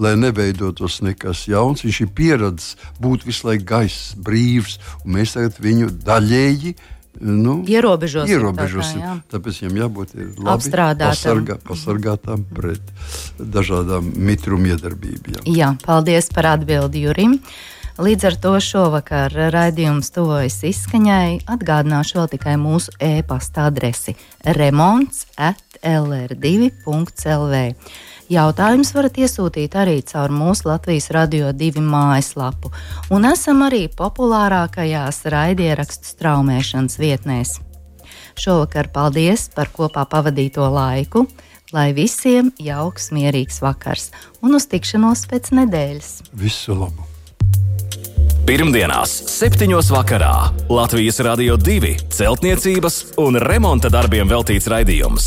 lai 0.00 0.14
neveidotos 0.16 1.02
nekas 1.04 1.42
jauns, 1.50 1.82
viņš 1.84 1.98
ir 2.06 2.12
pieredzējis 2.16 2.94
būt 3.04 3.26
visu 3.28 3.50
laiku 3.50 3.66
gaiss, 3.68 4.14
brīvs, 4.16 4.78
un 5.02 5.18
mēs 5.18 5.36
tagad 5.36 5.58
viņu 5.60 5.90
daļēji 6.08 6.72
nu, 7.20 7.62
ierobežosim. 7.68 8.34
ierobežosim. 8.34 9.00
Tā 9.00 9.06
kā, 9.06 9.16
tāpēc 9.34 9.62
viņam 9.62 9.80
jābūt 9.82 10.14
apstrādātam, 10.54 11.14
pasargā, 11.14 11.58
pasargātam 11.64 12.44
pret 12.54 12.92
dažādām 13.38 14.12
mitruma 14.14 14.74
iedarbībām. 14.74 15.42
Jā, 15.48 15.74
paldies 15.84 16.30
par 16.34 16.54
atbildi 16.56 17.06
Jurim. 17.06 17.38
Līdz 17.98 18.28
ar 18.28 18.34
to 18.38 18.52
šovakar 18.62 19.32
raidījums 19.50 20.12
tuvojas 20.14 20.60
izskaņai. 20.68 21.40
Atgādināšu 21.50 22.20
vēl 22.20 22.28
tikai 22.36 22.54
mūsu 22.60 22.94
e-pasta 23.02 23.66
adresi 23.66 24.14
remonds 24.46 25.26
at 25.34 25.58
lr2.lv. 25.82 27.54
Jautājumus 28.28 28.90
varat 28.92 29.16
iesūtīt 29.22 29.72
arī 29.80 30.02
caur 30.04 30.32
mūsu 30.34 30.68
Latvijas 30.68 31.08
radio 31.16 31.48
divu 31.56 31.80
mājaslapu, 31.80 32.68
un 33.14 33.24
esam 33.24 33.64
arī 33.64 33.86
populārākajās 33.88 35.22
raidierakstu 35.32 36.12
straumēšanas 36.12 36.98
vietnēs. 37.00 37.56
Šovakar 38.38 38.92
paldies 38.92 39.48
par 39.54 39.72
kopā 39.74 40.04
pavadīto 40.10 40.68
laiku, 40.70 41.24
lai 41.72 41.90
visiem 41.96 42.52
jauks, 42.60 43.10
mierīgs 43.16 43.62
vakars 43.64 44.10
un 44.44 44.60
uz 44.60 44.68
tikšanos 44.70 45.24
pēc 45.30 45.52
nedēļas. 45.58 46.10
Visu 46.36 46.76
labu! 46.76 47.08
Pirmdienās, 48.48 49.12
7. 49.28 49.68
vakarā 49.92 50.32
Latvijas 50.72 51.18
Rādio 51.20 51.58
2 51.60 52.08
celtniecības 52.08 52.94
un 53.20 53.36
remonta 53.44 53.90
darbiem 53.92 54.30
veltīts 54.30 54.70
raidījums. 54.72 55.26